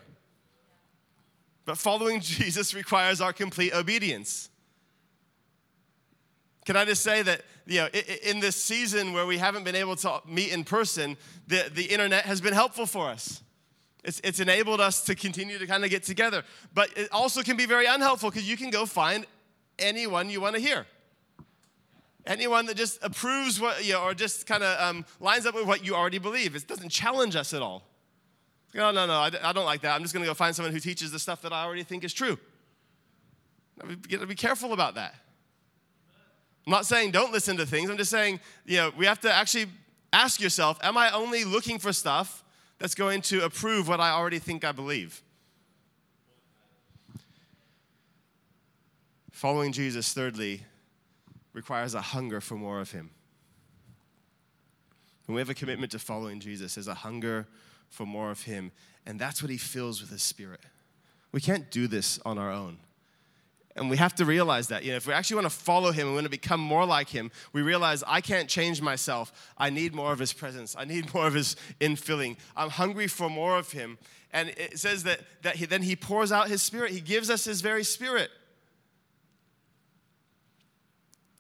But 1.64 1.78
following 1.78 2.20
Jesus 2.22 2.74
requires 2.74 3.22
our 3.22 3.32
complete 3.32 3.74
obedience. 3.74 4.50
Can 6.66 6.76
I 6.76 6.84
just 6.84 7.04
say 7.04 7.22
that, 7.22 7.44
you 7.66 7.80
know, 7.80 7.88
in 8.22 8.42
this 8.42 8.58
season 8.58 9.14
where 9.14 9.26
we 9.26 9.38
haven't 9.38 9.64
been 9.64 9.74
able 9.74 9.96
to 9.96 10.20
meet 10.28 10.52
in 10.52 10.66
person, 10.66 11.16
the, 11.48 11.72
the 11.74 11.86
internet 11.86 12.26
has 12.26 12.42
been 12.42 12.54
helpful 12.54 12.86
for 12.86 13.08
us. 13.08 13.42
It's, 14.04 14.20
it's 14.26 14.42
enabled 14.42 14.82
us 14.82 15.06
to 15.06 15.16
continue 15.16 15.58
to 15.58 15.66
kind 15.66 15.86
of 15.86 15.90
get 15.90 16.04
together. 16.04 16.44
But 16.74 16.90
it 16.98 17.08
also 17.14 17.44
can 17.44 17.56
be 17.56 17.66
very 17.66 17.86
unhelpful 17.86 18.30
because 18.30 18.50
you 18.50 18.58
can 18.58 18.72
go 18.72 18.86
find 18.86 19.26
anyone 19.80 20.30
you 20.30 20.42
want 20.42 20.56
to 20.56 20.62
hear. 20.62 20.86
Anyone 22.28 22.66
that 22.66 22.76
just 22.76 23.02
approves 23.04 23.60
what, 23.60 23.84
you 23.86 23.94
know, 23.94 24.04
or 24.04 24.14
just 24.14 24.46
kind 24.46 24.62
of 24.62 24.80
um, 24.82 25.06
lines 25.22 25.46
up 25.46 25.56
with 25.56 25.66
what 25.66 25.86
you 25.86 25.96
already 25.96 26.20
believe. 26.20 26.56
It 26.56 26.68
doesn't 26.68 26.90
challenge 26.90 27.36
us 27.38 27.54
at 27.54 27.62
all. 27.62 27.84
No, 28.76 28.92
no, 28.92 29.08
no, 29.08 29.14
I, 29.14 29.32
I 29.42 29.54
don't 29.54 29.66
like 29.66 29.82
that. 29.82 29.96
I'm 29.96 30.02
just 30.02 30.14
going 30.14 30.24
to 30.24 30.30
go 30.30 30.34
find 30.34 30.54
someone 30.54 30.74
who 30.74 30.80
teaches 30.80 31.10
the 31.10 31.20
stuff 31.20 31.42
that 31.42 31.54
I 31.54 31.64
already 31.64 31.84
think 31.84 32.04
is 32.04 32.14
true. 32.14 32.38
We 33.88 33.96
got 33.96 34.20
to 34.20 34.28
be 34.28 34.36
careful 34.36 34.74
about 34.74 34.96
that. 34.96 35.16
I'm 36.66 36.72
not 36.72 36.86
saying 36.86 37.12
don't 37.12 37.32
listen 37.32 37.56
to 37.58 37.66
things. 37.66 37.90
I'm 37.90 37.98
just 37.98 38.12
saying, 38.12 38.42
you 38.66 38.78
know, 38.78 38.92
we 38.98 39.06
have 39.06 39.22
to 39.22 39.34
actually 39.34 39.68
ask 40.12 40.42
yourself, 40.42 40.78
am 40.84 40.98
I 40.98 41.12
only 41.12 41.46
looking 41.46 41.80
for 41.80 41.94
stuff 41.94 42.44
that's 42.78 42.94
going 42.94 43.22
to 43.24 43.46
approve 43.46 43.88
what 43.88 44.02
I 44.02 44.12
already 44.12 44.40
think 44.40 44.66
I 44.66 44.74
believe? 44.74 45.24
Following 49.32 49.72
Jesus, 49.72 50.12
thirdly, 50.12 50.64
requires 51.58 51.96
a 51.96 52.02
hunger 52.02 52.40
for 52.40 52.56
more 52.56 52.80
of 52.80 52.92
Him. 52.92 53.10
When 55.26 55.36
we 55.36 55.42
have 55.42 55.50
a 55.50 55.56
commitment 55.56 55.92
to 55.92 56.00
following 56.00 56.40
Jesus, 56.40 56.76
there's 56.76 56.88
a 56.88 56.94
hunger 56.94 57.48
for 57.90 58.06
more 58.06 58.30
of 58.30 58.44
Him, 58.44 58.72
and 59.06 59.20
that's 59.20 59.42
what 59.42 59.50
He 59.50 59.58
fills 59.58 60.00
with 60.00 60.12
His 60.12 60.22
Spirit. 60.22 60.62
We 61.32 61.42
can't 61.42 61.70
do 61.72 61.88
this 61.88 62.20
on 62.26 62.38
our 62.38 62.52
own. 62.52 62.78
And 63.76 63.90
we 63.90 63.98
have 63.98 64.16
to 64.16 64.26
realize 64.26 64.70
that. 64.70 64.84
You 64.84 64.92
know, 64.92 64.98
if 64.98 65.08
we 65.08 65.14
actually 65.14 65.36
want 65.36 65.46
to 65.52 65.56
follow 65.56 65.92
him 65.92 66.08
and 66.08 66.16
want 66.16 66.24
to 66.24 66.32
become 66.32 66.60
more 66.60 66.84
like 66.84 67.10
him, 67.10 67.30
we 67.54 67.62
realize 67.62 68.04
I 68.08 68.22
can't 68.22 68.50
change 68.50 68.82
myself. 68.82 69.32
I 69.56 69.70
need 69.70 69.94
more 69.94 70.12
of 70.12 70.18
his 70.18 70.34
presence. 70.34 70.76
I 70.76 70.86
need 70.86 71.14
more 71.14 71.28
of 71.28 71.36
his 71.36 71.56
infilling. 71.80 72.38
I'm 72.56 72.72
hungry 72.72 73.06
for 73.06 73.30
more 73.30 73.56
of 73.56 73.72
him. 73.72 74.00
And 74.34 74.50
it 74.50 74.80
says 74.80 75.04
that, 75.04 75.20
that 75.44 75.58
he, 75.58 75.68
then 75.68 75.84
he 75.84 75.96
pours 75.96 76.32
out 76.32 76.48
his 76.48 76.64
spirit. 76.64 76.92
He 76.92 77.02
gives 77.02 77.30
us 77.30 77.46
his 77.46 77.62
very 77.62 77.84
spirit. 77.84 78.32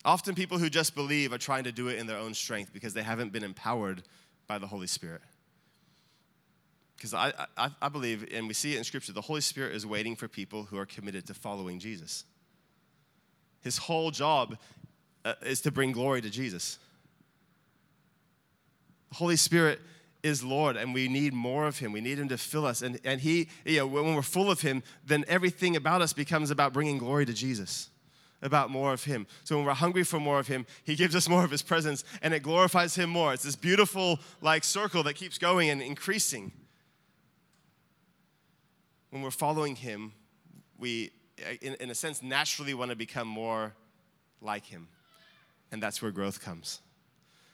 Often, 0.07 0.35
people 0.35 0.57
who 0.57 0.69
just 0.69 0.95
believe 0.95 1.33
are 1.33 1.37
trying 1.37 1.65
to 1.65 1.71
do 1.73 1.89
it 1.89 1.99
in 1.99 2.07
their 2.07 2.15
own 2.15 2.33
strength 2.33 2.71
because 2.71 2.93
they 2.93 3.03
haven't 3.03 3.33
been 3.33 3.43
empowered 3.43 4.03
by 4.47 4.57
the 4.57 4.65
Holy 4.65 4.87
Spirit. 4.87 5.19
Because 6.95 7.13
I, 7.13 7.33
I, 7.57 7.71
I, 7.81 7.89
believe, 7.89 8.25
and 8.31 8.47
we 8.47 8.53
see 8.53 8.73
it 8.73 8.77
in 8.77 8.85
Scripture, 8.85 9.11
the 9.11 9.19
Holy 9.19 9.41
Spirit 9.41 9.75
is 9.75 9.85
waiting 9.85 10.15
for 10.15 10.29
people 10.29 10.63
who 10.63 10.77
are 10.77 10.85
committed 10.85 11.27
to 11.27 11.33
following 11.33 11.77
Jesus. 11.77 12.23
His 13.59 13.77
whole 13.77 14.09
job 14.09 14.57
uh, 15.25 15.33
is 15.45 15.59
to 15.61 15.71
bring 15.71 15.91
glory 15.91 16.21
to 16.21 16.29
Jesus. 16.29 16.79
The 19.09 19.15
Holy 19.15 19.35
Spirit 19.35 19.81
is 20.23 20.41
Lord, 20.41 20.77
and 20.77 20.93
we 20.93 21.09
need 21.09 21.33
more 21.33 21.67
of 21.67 21.79
Him. 21.79 21.91
We 21.91 21.99
need 21.99 22.17
Him 22.17 22.29
to 22.29 22.37
fill 22.37 22.65
us. 22.65 22.81
And, 22.81 22.97
and 23.03 23.19
He, 23.19 23.49
you 23.65 23.79
know, 23.79 23.87
when 23.87 24.15
we're 24.15 24.21
full 24.21 24.49
of 24.49 24.61
Him, 24.61 24.83
then 25.05 25.25
everything 25.27 25.75
about 25.75 26.01
us 26.01 26.13
becomes 26.13 26.49
about 26.49 26.71
bringing 26.71 26.97
glory 26.97 27.25
to 27.25 27.33
Jesus 27.33 27.89
about 28.41 28.69
more 28.69 28.93
of 28.93 29.03
Him. 29.03 29.27
So 29.43 29.57
when 29.57 29.65
we're 29.65 29.73
hungry 29.73 30.03
for 30.03 30.19
more 30.19 30.39
of 30.39 30.47
Him, 30.47 30.65
He 30.83 30.95
gives 30.95 31.15
us 31.15 31.27
more 31.27 31.43
of 31.43 31.51
His 31.51 31.61
presence 31.61 32.03
and 32.21 32.33
it 32.33 32.43
glorifies 32.43 32.95
Him 32.95 33.09
more. 33.09 33.33
It's 33.33 33.43
this 33.43 33.55
beautiful, 33.55 34.19
like, 34.41 34.63
circle 34.63 35.03
that 35.03 35.15
keeps 35.15 35.37
going 35.37 35.69
and 35.69 35.81
increasing. 35.81 36.51
When 39.09 39.21
we're 39.21 39.31
following 39.31 39.75
Him, 39.75 40.13
we, 40.77 41.11
in, 41.61 41.75
in 41.75 41.89
a 41.89 41.95
sense, 41.95 42.21
naturally 42.21 42.73
want 42.73 42.91
to 42.91 42.97
become 42.97 43.27
more 43.27 43.73
like 44.41 44.65
Him. 44.65 44.87
And 45.71 45.81
that's 45.81 46.01
where 46.01 46.11
growth 46.11 46.41
comes. 46.41 46.81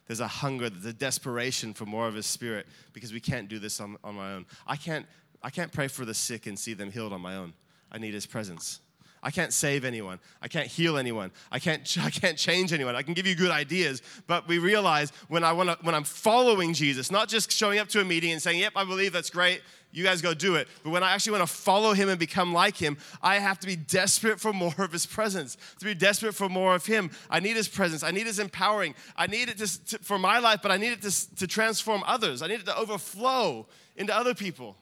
There's 0.08 0.20
a 0.20 0.28
hunger, 0.28 0.70
there's 0.70 0.86
a 0.86 0.94
desperation 0.94 1.74
for 1.74 1.86
more 1.86 2.08
of 2.08 2.16
His 2.16 2.26
Spirit 2.26 2.68
because 2.92 3.14
we 3.14 3.22
can't 3.22 3.48
do 3.48 3.58
this 3.58 3.80
on, 3.80 3.98
on 4.04 4.16
my 4.16 4.34
own. 4.34 4.46
I 4.68 4.76
can't, 4.76 5.06
I 5.42 5.50
can't 5.50 5.72
pray 5.72 5.88
for 5.88 6.04
the 6.04 6.14
sick 6.14 6.46
and 6.46 6.60
see 6.60 6.74
them 6.74 6.92
healed 6.92 7.14
on 7.14 7.22
my 7.22 7.36
own. 7.36 7.54
I 7.92 8.00
need 8.00 8.14
His 8.14 8.26
presence. 8.26 8.82
I 9.24 9.32
can't 9.32 9.54
save 9.54 9.86
anyone. 9.86 10.20
I 10.42 10.50
can't 10.50 10.68
heal 10.68 10.98
anyone. 10.98 11.32
I 11.52 11.58
can't, 11.58 11.98
I 12.02 12.10
can't 12.10 12.38
change 12.38 12.74
anyone. 12.74 12.96
I 12.96 13.02
can 13.02 13.14
give 13.14 13.26
you 13.26 13.36
good 13.36 13.52
ideas, 13.52 14.02
but 14.28 14.48
we 14.48 14.60
realize 14.60 15.12
when, 15.30 15.44
I 15.44 15.54
wanna, 15.54 15.78
when 15.82 15.96
I'm 15.96 16.04
following 16.04 16.74
Jesus, 16.74 17.10
not 17.10 17.30
just 17.30 17.52
showing 17.52 17.80
up 17.80 17.88
to 17.90 18.02
a 18.02 18.06
meeting 18.06 18.32
and 18.32 18.42
saying, 18.42 18.60
Yep, 18.60 18.74
I 18.76 18.84
believe 18.84 19.14
that's 19.14 19.30
great, 19.30 19.62
you 19.94 20.04
guys 20.04 20.22
go 20.22 20.34
do 20.34 20.56
it. 20.56 20.68
But 20.84 20.90
when 20.90 21.04
I 21.04 21.12
actually 21.12 21.38
want 21.38 21.48
to 21.48 21.56
follow 21.56 21.94
him 21.94 22.10
and 22.10 22.20
become 22.20 22.52
like 22.52 22.76
him, 22.76 22.98
I 23.22 23.36
have 23.36 23.60
to 23.60 23.68
be 23.68 23.76
desperate 23.76 24.40
for 24.40 24.52
more 24.64 24.74
of 24.78 24.92
his 24.92 25.06
presence, 25.06 25.56
to 25.80 25.86
be 25.86 25.94
desperate 25.94 26.34
for 26.34 26.50
more 26.50 26.76
of 26.76 26.86
him. 26.86 27.12
I 27.30 27.40
need 27.40 27.56
his 27.56 27.68
presence. 27.68 28.04
I 28.04 28.12
need 28.12 28.26
his 28.26 28.40
empowering. 28.40 28.96
I 29.16 29.28
need 29.28 29.50
it 29.50 29.58
to, 29.60 29.86
to, 29.86 30.00
for 30.00 30.20
my 30.20 30.40
life, 30.40 30.60
but 30.62 30.72
I 30.72 30.78
need 30.78 30.92
it 30.92 31.02
to, 31.04 31.36
to 31.36 31.48
transform 31.48 32.04
others. 32.06 32.42
I 32.42 32.48
need 32.48 32.60
it 32.60 32.66
to 32.66 32.78
overflow 32.78 33.68
into 33.96 34.16
other 34.16 34.34
people. 34.34 34.76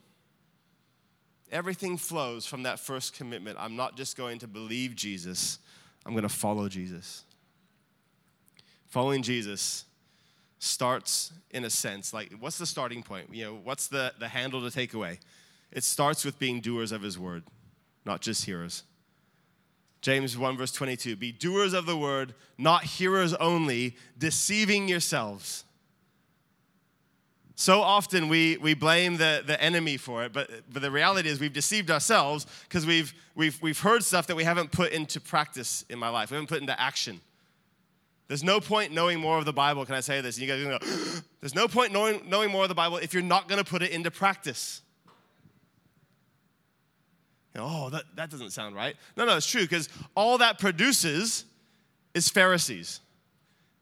Everything 1.52 1.98
flows 1.98 2.46
from 2.46 2.64
that 2.64 2.80
first 2.80 3.14
commitment. 3.14 3.58
I'm 3.60 3.76
not 3.76 3.98
just 3.98 4.16
going 4.16 4.40
to 4.40 4.48
believe 4.48 4.96
Jesus, 4.96 5.60
I'm 6.06 6.14
going 6.14 6.24
to 6.24 6.30
follow 6.30 6.70
Jesus. 6.70 7.24
Following 8.88 9.22
Jesus 9.22 9.86
starts 10.62 11.34
in 11.50 11.66
a 11.66 11.70
sense 11.72 12.14
like 12.14 12.32
what's 12.40 12.60
the 12.60 12.68
starting 12.68 13.02
point 13.02 13.28
you 13.34 13.44
know 13.44 13.60
what's 13.64 13.88
the, 13.88 14.14
the 14.20 14.28
handle 14.28 14.62
to 14.62 14.70
take 14.70 14.94
away 14.94 15.18
it 15.72 15.84
starts 15.84 16.24
with 16.24 16.38
being 16.38 16.60
doers 16.60 16.92
of 16.92 17.02
his 17.02 17.18
word 17.18 17.42
not 18.06 18.22
just 18.22 18.46
hearers 18.46 18.84
james 20.02 20.38
1 20.38 20.56
verse 20.56 20.72
22 20.72 21.16
be 21.16 21.32
doers 21.32 21.74
of 21.74 21.88
the 21.88 21.98
word 21.98 22.36
not 22.60 22.84
hearers 22.84 23.34
only 23.36 23.96
deceiving 24.20 24.88
yourselves 24.88 25.64
so 27.56 27.82
often 27.82 28.30
we, 28.30 28.58
we 28.58 28.74
blame 28.74 29.18
the, 29.18 29.44
the 29.46 29.62
enemy 29.62 29.98
for 29.98 30.24
it, 30.24 30.34
but, 30.34 30.50
but 30.72 30.82
the 30.82 30.92
reality 30.92 31.30
is 31.30 31.40
we've 31.40 31.54
deceived 31.54 31.92
ourselves 31.92 32.46
because 32.64 32.86
we've, 32.86 33.14
we've, 33.36 33.62
we've 33.62 33.80
heard 33.80 34.04
stuff 34.04 34.28
that 34.28 34.36
we 34.36 34.44
haven't 34.44 34.72
put 34.72 34.92
into 34.92 35.20
practice 35.20 35.86
in 35.90 36.00
my 36.00 36.10
life. 36.10 36.32
We 36.32 36.36
haven't 36.36 36.48
put 36.48 36.62
into 36.62 36.80
action. 36.80 37.22
There's 38.28 38.44
no 38.44 38.62
point 38.62 38.94
knowing 38.94 39.20
more 39.20 39.38
of 39.38 39.46
the 39.46 39.54
Bible. 39.54 39.86
Can 39.86 39.96
I 39.96 40.00
say 40.00 40.22
this? 40.22 40.38
And 40.38 40.48
you 40.48 40.54
guys 40.54 40.80
go, 40.80 41.22
there's 41.42 41.54
no 41.54 41.68
point 41.68 41.92
knowing, 41.92 42.22
knowing 42.30 42.50
more 42.50 42.64
of 42.64 42.70
the 42.70 42.76
Bible 42.76 42.98
if 42.98 43.14
you're 43.14 43.22
not 43.22 43.50
going 43.50 43.62
to 43.62 43.70
put 43.70 43.82
it 43.82 43.92
into 43.92 44.10
practice. 44.10 44.82
You 47.54 47.60
know, 47.60 47.68
oh, 47.70 47.90
that, 47.90 48.06
that 48.16 48.30
doesn't 48.30 48.52
sound 48.52 48.76
right. 48.76 48.96
No, 49.18 49.26
no, 49.26 49.36
it's 49.36 49.46
true 49.46 49.64
because 49.64 49.90
all 50.16 50.38
that 50.38 50.60
produces 50.60 51.44
is 52.14 52.30
Pharisees. 52.30 53.02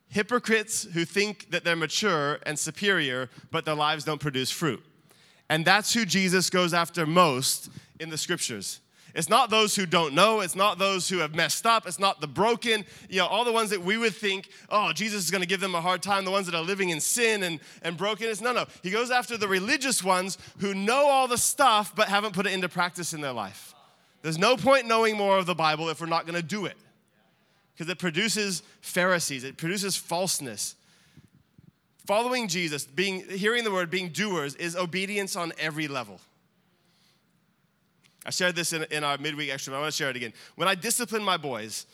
Hypocrites 0.10 0.88
who 0.94 1.06
think 1.06 1.52
that 1.52 1.64
they're 1.64 1.76
mature 1.76 2.40
and 2.44 2.58
superior, 2.58 3.30
but 3.52 3.64
their 3.66 3.76
lives 3.76 4.04
don't 4.04 4.20
produce 4.20 4.50
fruit. 4.50 4.84
And 5.50 5.64
that's 5.64 5.94
who 5.94 6.06
Jesus 6.06 6.50
goes 6.50 6.74
after 6.74 7.06
most 7.06 7.70
in 8.00 8.10
the 8.10 8.18
scriptures. 8.18 8.80
It's 9.16 9.30
not 9.30 9.50
those 9.50 9.76
who 9.76 9.86
don't 9.86 10.14
know. 10.14 10.42
It's 10.42 10.56
not 10.56 10.78
those 10.78 11.10
who 11.10 11.18
have 11.20 11.34
messed 11.34 11.66
up. 11.66 11.88
It's 11.88 12.00
not 12.00 12.22
the 12.22 12.28
broken. 12.28 12.86
You 13.10 13.20
know, 13.20 13.26
all 13.28 13.44
the 13.44 13.52
ones 13.52 13.72
that 13.72 13.82
we 13.82 13.98
would 13.98 14.14
think, 14.14 14.50
oh, 14.70 14.94
Jesus 14.94 15.26
is 15.26 15.32
going 15.32 15.42
to 15.42 15.48
give 15.48 15.60
them 15.60 15.74
a 15.74 15.82
hard 15.82 16.04
time, 16.04 16.26
the 16.26 16.32
ones 16.32 16.46
that 16.46 16.56
are 16.56 16.62
living 16.62 16.90
in 16.90 17.00
sin 17.00 17.44
and, 17.44 17.60
and 17.82 17.98
brokenness. 17.98 18.42
No, 18.42 18.54
no. 18.54 18.66
He 18.84 18.92
goes 18.92 19.10
after 19.10 19.36
the 19.36 19.48
religious 19.48 20.04
ones 20.04 20.38
who 20.60 20.76
know 20.76 21.08
all 21.08 21.28
the 21.28 21.40
stuff 21.40 21.96
but 21.96 22.08
haven't 22.08 22.34
put 22.34 22.46
it 22.46 22.54
into 22.54 22.70
practice 22.70 23.14
in 23.14 23.22
their 23.22 23.34
life. 23.34 23.74
There's 24.22 24.38
no 24.38 24.58
point 24.58 24.86
knowing 24.86 25.18
more 25.18 25.38
of 25.38 25.46
the 25.46 25.56
Bible 25.56 25.90
if 25.90 26.02
we're 26.02 26.08
not 26.08 26.26
going 26.26 26.40
to 26.40 26.48
do 26.48 26.66
it 26.66 26.78
because 27.80 27.90
it 27.90 27.98
produces 27.98 28.62
Pharisees, 28.82 29.46
it 29.46 29.56
produces 29.56 29.96
falseness. 29.96 30.76
Following 32.06 32.50
Jesus, 32.50 32.86
being, 32.86 33.22
hearing 33.22 33.64
the 33.64 33.72
word, 33.72 33.90
being 33.90 34.10
doers, 34.10 34.54
is 34.56 34.76
obedience 34.76 35.38
on 35.38 35.54
every 35.58 35.88
level. 35.88 36.20
I 38.26 38.32
shared 38.32 38.58
this 38.58 38.74
in, 38.74 38.84
in 38.92 39.06
our 39.06 39.18
midweek 39.18 39.50
extra, 39.50 39.72
but 39.72 39.78
I 39.78 39.80
want 39.80 39.94
to 39.94 39.98
share 39.98 40.10
it 40.10 40.18
again. 40.18 40.34
When 40.56 40.68
I 40.68 40.76
discipline 40.76 41.24
my 41.24 41.38
boys, 41.38 41.86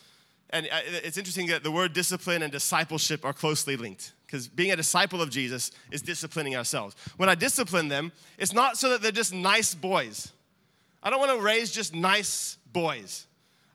and 0.49 0.65
uh, 0.65 0.79
it's 1.03 1.19
interesting 1.19 1.45
that 1.47 1.61
the 1.61 1.69
word 1.69 1.93
discipline 1.93 2.41
and 2.41 2.51
discipleship 2.51 3.23
are 3.23 3.33
closely 3.33 3.77
linked 3.77 4.13
because 4.25 4.47
being 4.47 4.71
a 4.71 4.75
disciple 4.75 5.21
of 5.21 5.29
Jesus 5.29 5.69
is 5.91 6.01
disciplining 6.01 6.55
ourselves. 6.55 6.95
When 7.17 7.29
I 7.29 7.35
discipline 7.35 7.89
them, 7.89 8.11
it's 8.39 8.53
not 8.53 8.77
so 8.77 8.89
that 8.89 9.03
they're 9.03 9.11
just 9.11 9.35
nice 9.35 9.75
boys. 9.75 10.31
I 11.03 11.11
don't 11.11 11.19
want 11.19 11.37
to 11.37 11.45
raise 11.45 11.71
just 11.71 11.93
nice 11.93 12.57
boys. 12.73 13.27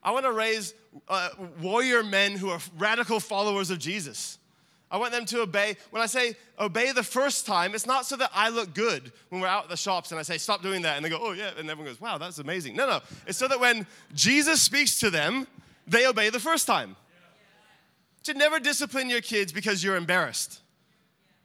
I 0.02 0.12
want 0.12 0.24
to 0.24 0.32
raise 0.32 0.74
uh, 1.08 1.30
warrior 1.60 2.02
men 2.02 2.32
who 2.32 2.50
are 2.50 2.60
radical 2.78 3.20
followers 3.20 3.70
of 3.70 3.78
Jesus. 3.78 4.38
I 4.90 4.96
want 4.96 5.12
them 5.12 5.24
to 5.26 5.42
obey. 5.42 5.76
When 5.90 6.02
I 6.02 6.06
say 6.06 6.34
obey 6.58 6.90
the 6.90 7.04
first 7.04 7.46
time, 7.46 7.74
it's 7.74 7.86
not 7.86 8.06
so 8.06 8.16
that 8.16 8.30
I 8.34 8.48
look 8.48 8.74
good 8.74 9.12
when 9.28 9.40
we're 9.40 9.46
out 9.46 9.64
at 9.64 9.70
the 9.70 9.76
shops 9.76 10.10
and 10.10 10.18
I 10.18 10.22
say, 10.24 10.36
stop 10.36 10.62
doing 10.62 10.82
that. 10.82 10.96
And 10.96 11.04
they 11.04 11.10
go, 11.10 11.18
oh, 11.20 11.32
yeah. 11.32 11.50
And 11.56 11.70
everyone 11.70 11.92
goes, 11.92 12.00
wow, 12.00 12.18
that's 12.18 12.38
amazing. 12.38 12.74
No, 12.74 12.88
no. 12.88 13.00
It's 13.26 13.38
so 13.38 13.46
that 13.46 13.60
when 13.60 13.86
Jesus 14.14 14.60
speaks 14.60 14.98
to 15.00 15.10
them, 15.10 15.46
they 15.86 16.06
obey 16.06 16.30
the 16.30 16.40
first 16.40 16.66
time. 16.66 16.96
To 18.24 18.34
never 18.34 18.58
discipline 18.58 19.08
your 19.08 19.20
kids 19.20 19.52
because 19.52 19.82
you're 19.84 19.96
embarrassed, 19.96 20.60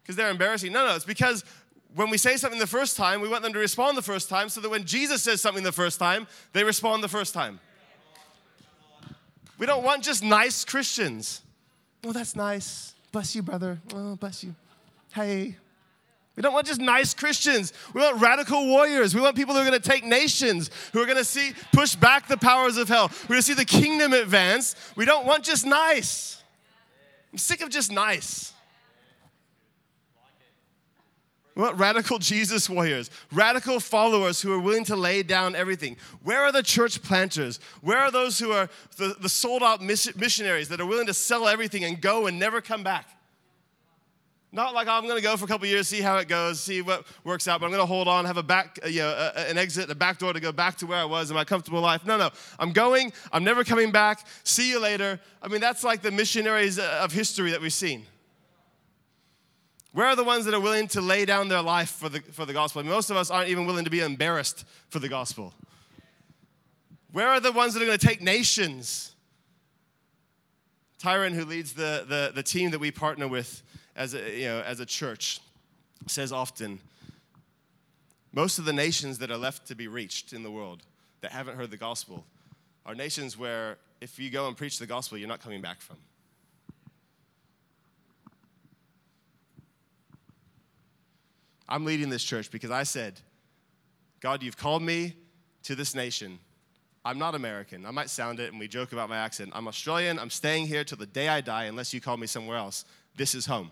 because 0.02 0.16
they're 0.16 0.32
embarrassing. 0.32 0.74
No, 0.74 0.86
no. 0.88 0.96
It's 0.96 1.06
because 1.06 1.46
when 1.94 2.10
we 2.10 2.18
say 2.18 2.38
something 2.38 2.60
the 2.60 2.68
first 2.68 2.98
time, 2.98 3.22
we 3.22 3.30
want 3.30 3.44
them 3.44 3.54
to 3.54 3.60
respond 3.60 3.96
the 3.96 4.02
first 4.02 4.28
time 4.28 4.50
so 4.50 4.60
that 4.60 4.70
when 4.70 4.86
Jesus 4.86 5.22
says 5.22 5.40
something 5.40 5.64
the 5.64 5.72
first 5.72 6.00
time, 6.00 6.28
they 6.52 6.64
respond 6.64 7.04
the 7.04 7.08
first 7.08 7.34
time. 7.34 7.60
We 9.58 9.66
don't 9.66 9.84
want 9.84 10.04
just 10.04 10.24
nice 10.24 10.66
Christians. 10.66 11.42
Oh, 12.04 12.12
that's 12.12 12.36
nice. 12.36 12.94
Bless 13.12 13.36
you, 13.36 13.42
brother. 13.42 13.80
Oh, 13.94 14.16
bless 14.16 14.44
you. 14.44 14.54
Hey. 15.14 15.56
We 16.36 16.42
don't 16.42 16.54
want 16.54 16.68
just 16.68 16.82
nice 16.82 17.14
Christians. 17.14 17.72
We 17.94 18.02
want 18.02 18.20
radical 18.22 18.68
warriors. 18.68 19.16
We 19.16 19.22
want 19.22 19.38
people 19.38 19.54
who 19.54 19.62
are 19.62 19.66
going 19.66 19.80
to 19.80 19.90
take 19.90 20.04
nations, 20.04 20.70
who 20.92 21.02
are 21.02 21.06
going 21.06 21.18
to 21.18 21.24
see 21.24 21.54
push 21.72 21.96
back 21.96 22.28
the 22.28 22.38
powers 22.38 22.76
of 22.76 22.90
hell. 22.90 23.10
We're 23.24 23.36
going 23.36 23.40
to 23.40 23.46
see 23.46 23.54
the 23.54 23.64
kingdom 23.64 24.12
advance. 24.12 24.76
We 24.98 25.06
don't 25.06 25.26
want 25.26 25.46
just 25.46 25.66
nice. 25.66 26.44
I'm 27.32 27.38
sick 27.38 27.62
of 27.62 27.70
just 27.70 27.92
nice. 27.92 28.54
We 31.56 31.62
want 31.62 31.78
radical 31.78 32.20
Jesus 32.20 32.70
warriors, 32.70 33.10
radical 33.32 33.80
followers 33.80 34.42
who 34.42 34.52
are 34.52 34.60
willing 34.60 34.84
to 34.86 34.96
lay 34.98 35.24
down 35.24 35.56
everything. 35.56 35.96
Where 36.22 36.42
are 36.42 36.52
the 36.52 36.62
church 36.62 37.02
planters? 37.02 37.62
Where 37.82 38.00
are 38.00 38.12
those 38.12 38.38
who 38.38 38.52
are 38.52 38.70
the, 38.98 39.16
the 39.22 39.30
sold 39.30 39.64
out 39.64 39.82
missionaries 39.82 40.68
that 40.68 40.82
are 40.82 40.86
willing 40.86 41.08
to 41.08 41.14
sell 41.14 41.48
everything 41.48 41.86
and 41.86 42.02
go 42.02 42.28
and 42.28 42.38
never 42.38 42.60
come 42.60 42.84
back? 42.84 43.08
Not 44.52 44.74
like 44.74 44.88
oh, 44.88 44.92
I'm 44.92 45.04
going 45.04 45.18
to 45.18 45.24
go 45.24 45.36
for 45.36 45.46
a 45.46 45.48
couple 45.48 45.68
years, 45.68 45.88
see 45.88 46.02
how 46.02 46.18
it 46.18 46.28
goes, 46.28 46.62
see 46.62 46.82
what 46.82 47.06
works 47.26 47.48
out, 47.48 47.60
but 47.60 47.68
I'm 47.68 47.72
going 47.72 47.84
to 47.84 47.86
hold 47.86 48.08
on, 48.08 48.24
have 48.26 48.38
a 48.38 48.44
back, 48.44 48.80
uh, 48.84 48.88
you 48.88 49.02
know, 49.02 49.10
a, 49.10 49.50
an 49.50 49.58
exit, 49.58 49.90
a 49.90 49.96
back 49.96 50.18
door 50.18 50.32
to 50.32 50.40
go 50.40 50.54
back 50.54 50.78
to 50.78 50.88
where 50.88 50.98
I 50.98 51.04
was 51.04 51.30
in 51.30 51.36
my 51.36 51.44
comfortable 51.44 51.82
life. 51.82 52.06
No, 52.06 52.18
no, 52.18 52.30
I'm 52.58 52.72
going. 52.72 53.12
I'm 53.34 53.44
never 53.44 53.66
coming 53.66 53.92
back. 53.92 54.26
See 54.44 54.70
you 54.70 54.80
later. 54.80 55.20
I 55.42 55.50
mean, 55.50 55.60
that's 55.60 55.84
like 55.84 56.02
the 56.02 56.12
missionaries 56.12 56.80
uh, 56.80 57.00
of 57.02 57.12
history 57.12 57.52
that 57.52 57.62
we've 57.62 57.74
seen. 57.74 58.06
Where 59.96 60.08
are 60.08 60.16
the 60.18 60.26
ones 60.26 60.44
that 60.44 60.54
are 60.54 60.60
willing 60.60 60.90
to 60.90 61.00
lay 61.00 61.24
down 61.24 61.48
their 61.48 61.62
life 61.62 61.90
for 61.90 62.10
the, 62.10 62.20
for 62.20 62.46
the 62.46 62.52
gospel? 62.52 62.84
most 62.84 63.10
of 63.10 63.16
us 63.16 63.32
aren't 63.32 63.48
even 63.48 63.66
willing 63.66 63.86
to 63.86 63.90
be 63.90 64.02
embarrassed 64.02 64.66
for 64.90 65.00
the 65.00 65.08
gospel. 65.08 65.54
Where 67.14 67.30
are 67.30 67.40
the 67.40 67.54
ones 67.54 67.74
that 67.74 67.82
are 67.82 67.86
going 67.86 67.98
to 67.98 68.06
take 68.06 68.22
nations? 68.22 69.16
Tyron, 71.02 71.32
who 71.32 71.46
leads 71.46 71.72
the, 71.72 72.06
the, 72.10 72.34
the 72.36 72.44
team 72.44 72.72
that 72.72 72.80
we 72.80 72.92
partner 72.92 73.26
with 73.26 73.64
as 73.96 74.14
a, 74.14 74.38
you 74.38 74.48
know, 74.48 74.60
as 74.64 74.82
a 74.82 74.86
church, 74.86 75.40
says 76.08 76.34
often 76.34 76.80
most 78.34 78.60
of 78.60 78.66
the 78.66 78.74
nations 78.74 79.20
that 79.20 79.32
are 79.32 79.38
left 79.38 79.66
to 79.68 79.76
be 79.76 79.88
reached 79.88 80.34
in 80.34 80.44
the 80.44 80.52
world 80.52 80.84
that 81.22 81.32
haven't 81.32 81.56
heard 81.56 81.72
the 81.72 81.78
gospel 81.78 82.26
are 82.86 82.96
nations 82.96 83.38
where 83.38 83.78
if 84.02 84.20
you 84.20 84.30
go 84.30 84.50
and 84.50 84.58
preach 84.58 84.78
the 84.78 84.88
gospel, 84.88 85.18
you're 85.18 85.30
not 85.30 85.40
coming 85.40 85.62
back 85.62 85.80
from. 85.80 85.96
I'm 91.68 91.86
leading 91.86 92.10
this 92.10 92.24
church 92.24 92.52
because 92.52 92.72
I 92.72 92.84
said, 92.84 93.20
God, 94.20 94.44
you've 94.44 94.58
called 94.58 94.82
me 94.82 95.16
to 95.64 95.76
this 95.76 95.96
nation. 95.96 96.40
I'm 97.04 97.20
not 97.20 97.36
American. 97.36 97.86
I 97.86 97.92
might 97.92 98.10
sound 98.10 98.40
it 98.40 98.52
and 98.52 98.60
we 98.60 98.68
joke 98.68 98.92
about 98.92 99.10
my 99.10 99.18
accent. 99.18 99.52
I'm 99.54 99.68
Australian. 99.68 100.20
I'm 100.20 100.30
staying 100.30 100.68
here 100.68 100.84
till 100.84 100.98
the 100.98 101.06
day 101.06 101.28
I 101.28 101.42
die 101.42 101.66
unless 101.66 101.94
you 101.94 102.02
call 102.02 102.18
me 102.18 102.28
somewhere 102.28 102.58
else. 102.58 102.86
This 103.16 103.36
is 103.36 103.46
home. 103.46 103.72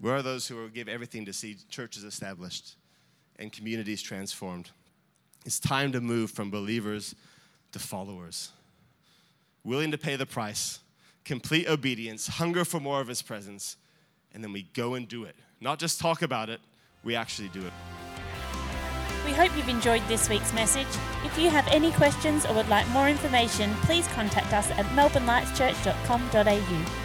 Where 0.00 0.16
are 0.16 0.22
those 0.22 0.46
who 0.46 0.56
will 0.56 0.68
give 0.68 0.88
everything 0.88 1.24
to 1.24 1.32
see 1.32 1.56
churches 1.70 2.04
established 2.04 2.76
and 3.38 3.50
communities 3.50 4.02
transformed? 4.02 4.70
It's 5.46 5.58
time 5.58 5.92
to 5.92 6.00
move 6.00 6.30
from 6.30 6.50
believers 6.50 7.14
to 7.72 7.78
followers, 7.78 8.50
willing 9.62 9.90
to 9.90 9.98
pay 9.98 10.16
the 10.16 10.26
price 10.26 10.80
complete 11.24 11.68
obedience, 11.68 12.26
hunger 12.26 12.64
for 12.64 12.80
more 12.80 13.00
of 13.00 13.08
His 13.08 13.22
presence, 13.22 13.76
and 14.32 14.42
then 14.42 14.52
we 14.52 14.64
go 14.74 14.94
and 14.94 15.08
do 15.08 15.24
it. 15.24 15.36
Not 15.60 15.78
just 15.78 16.00
talk 16.00 16.22
about 16.22 16.50
it, 16.50 16.60
we 17.02 17.16
actually 17.16 17.48
do 17.48 17.60
it. 17.60 17.72
We 19.24 19.32
hope 19.32 19.56
you've 19.56 19.68
enjoyed 19.68 20.02
this 20.06 20.28
week's 20.28 20.52
message. 20.52 20.86
If 21.24 21.38
you 21.38 21.48
have 21.48 21.66
any 21.68 21.92
questions 21.92 22.44
or 22.44 22.52
would 22.54 22.68
like 22.68 22.86
more 22.90 23.08
information, 23.08 23.72
please 23.82 24.06
contact 24.08 24.52
us 24.52 24.70
at 24.72 24.84
melbournelightschurch.com.au. 24.86 27.03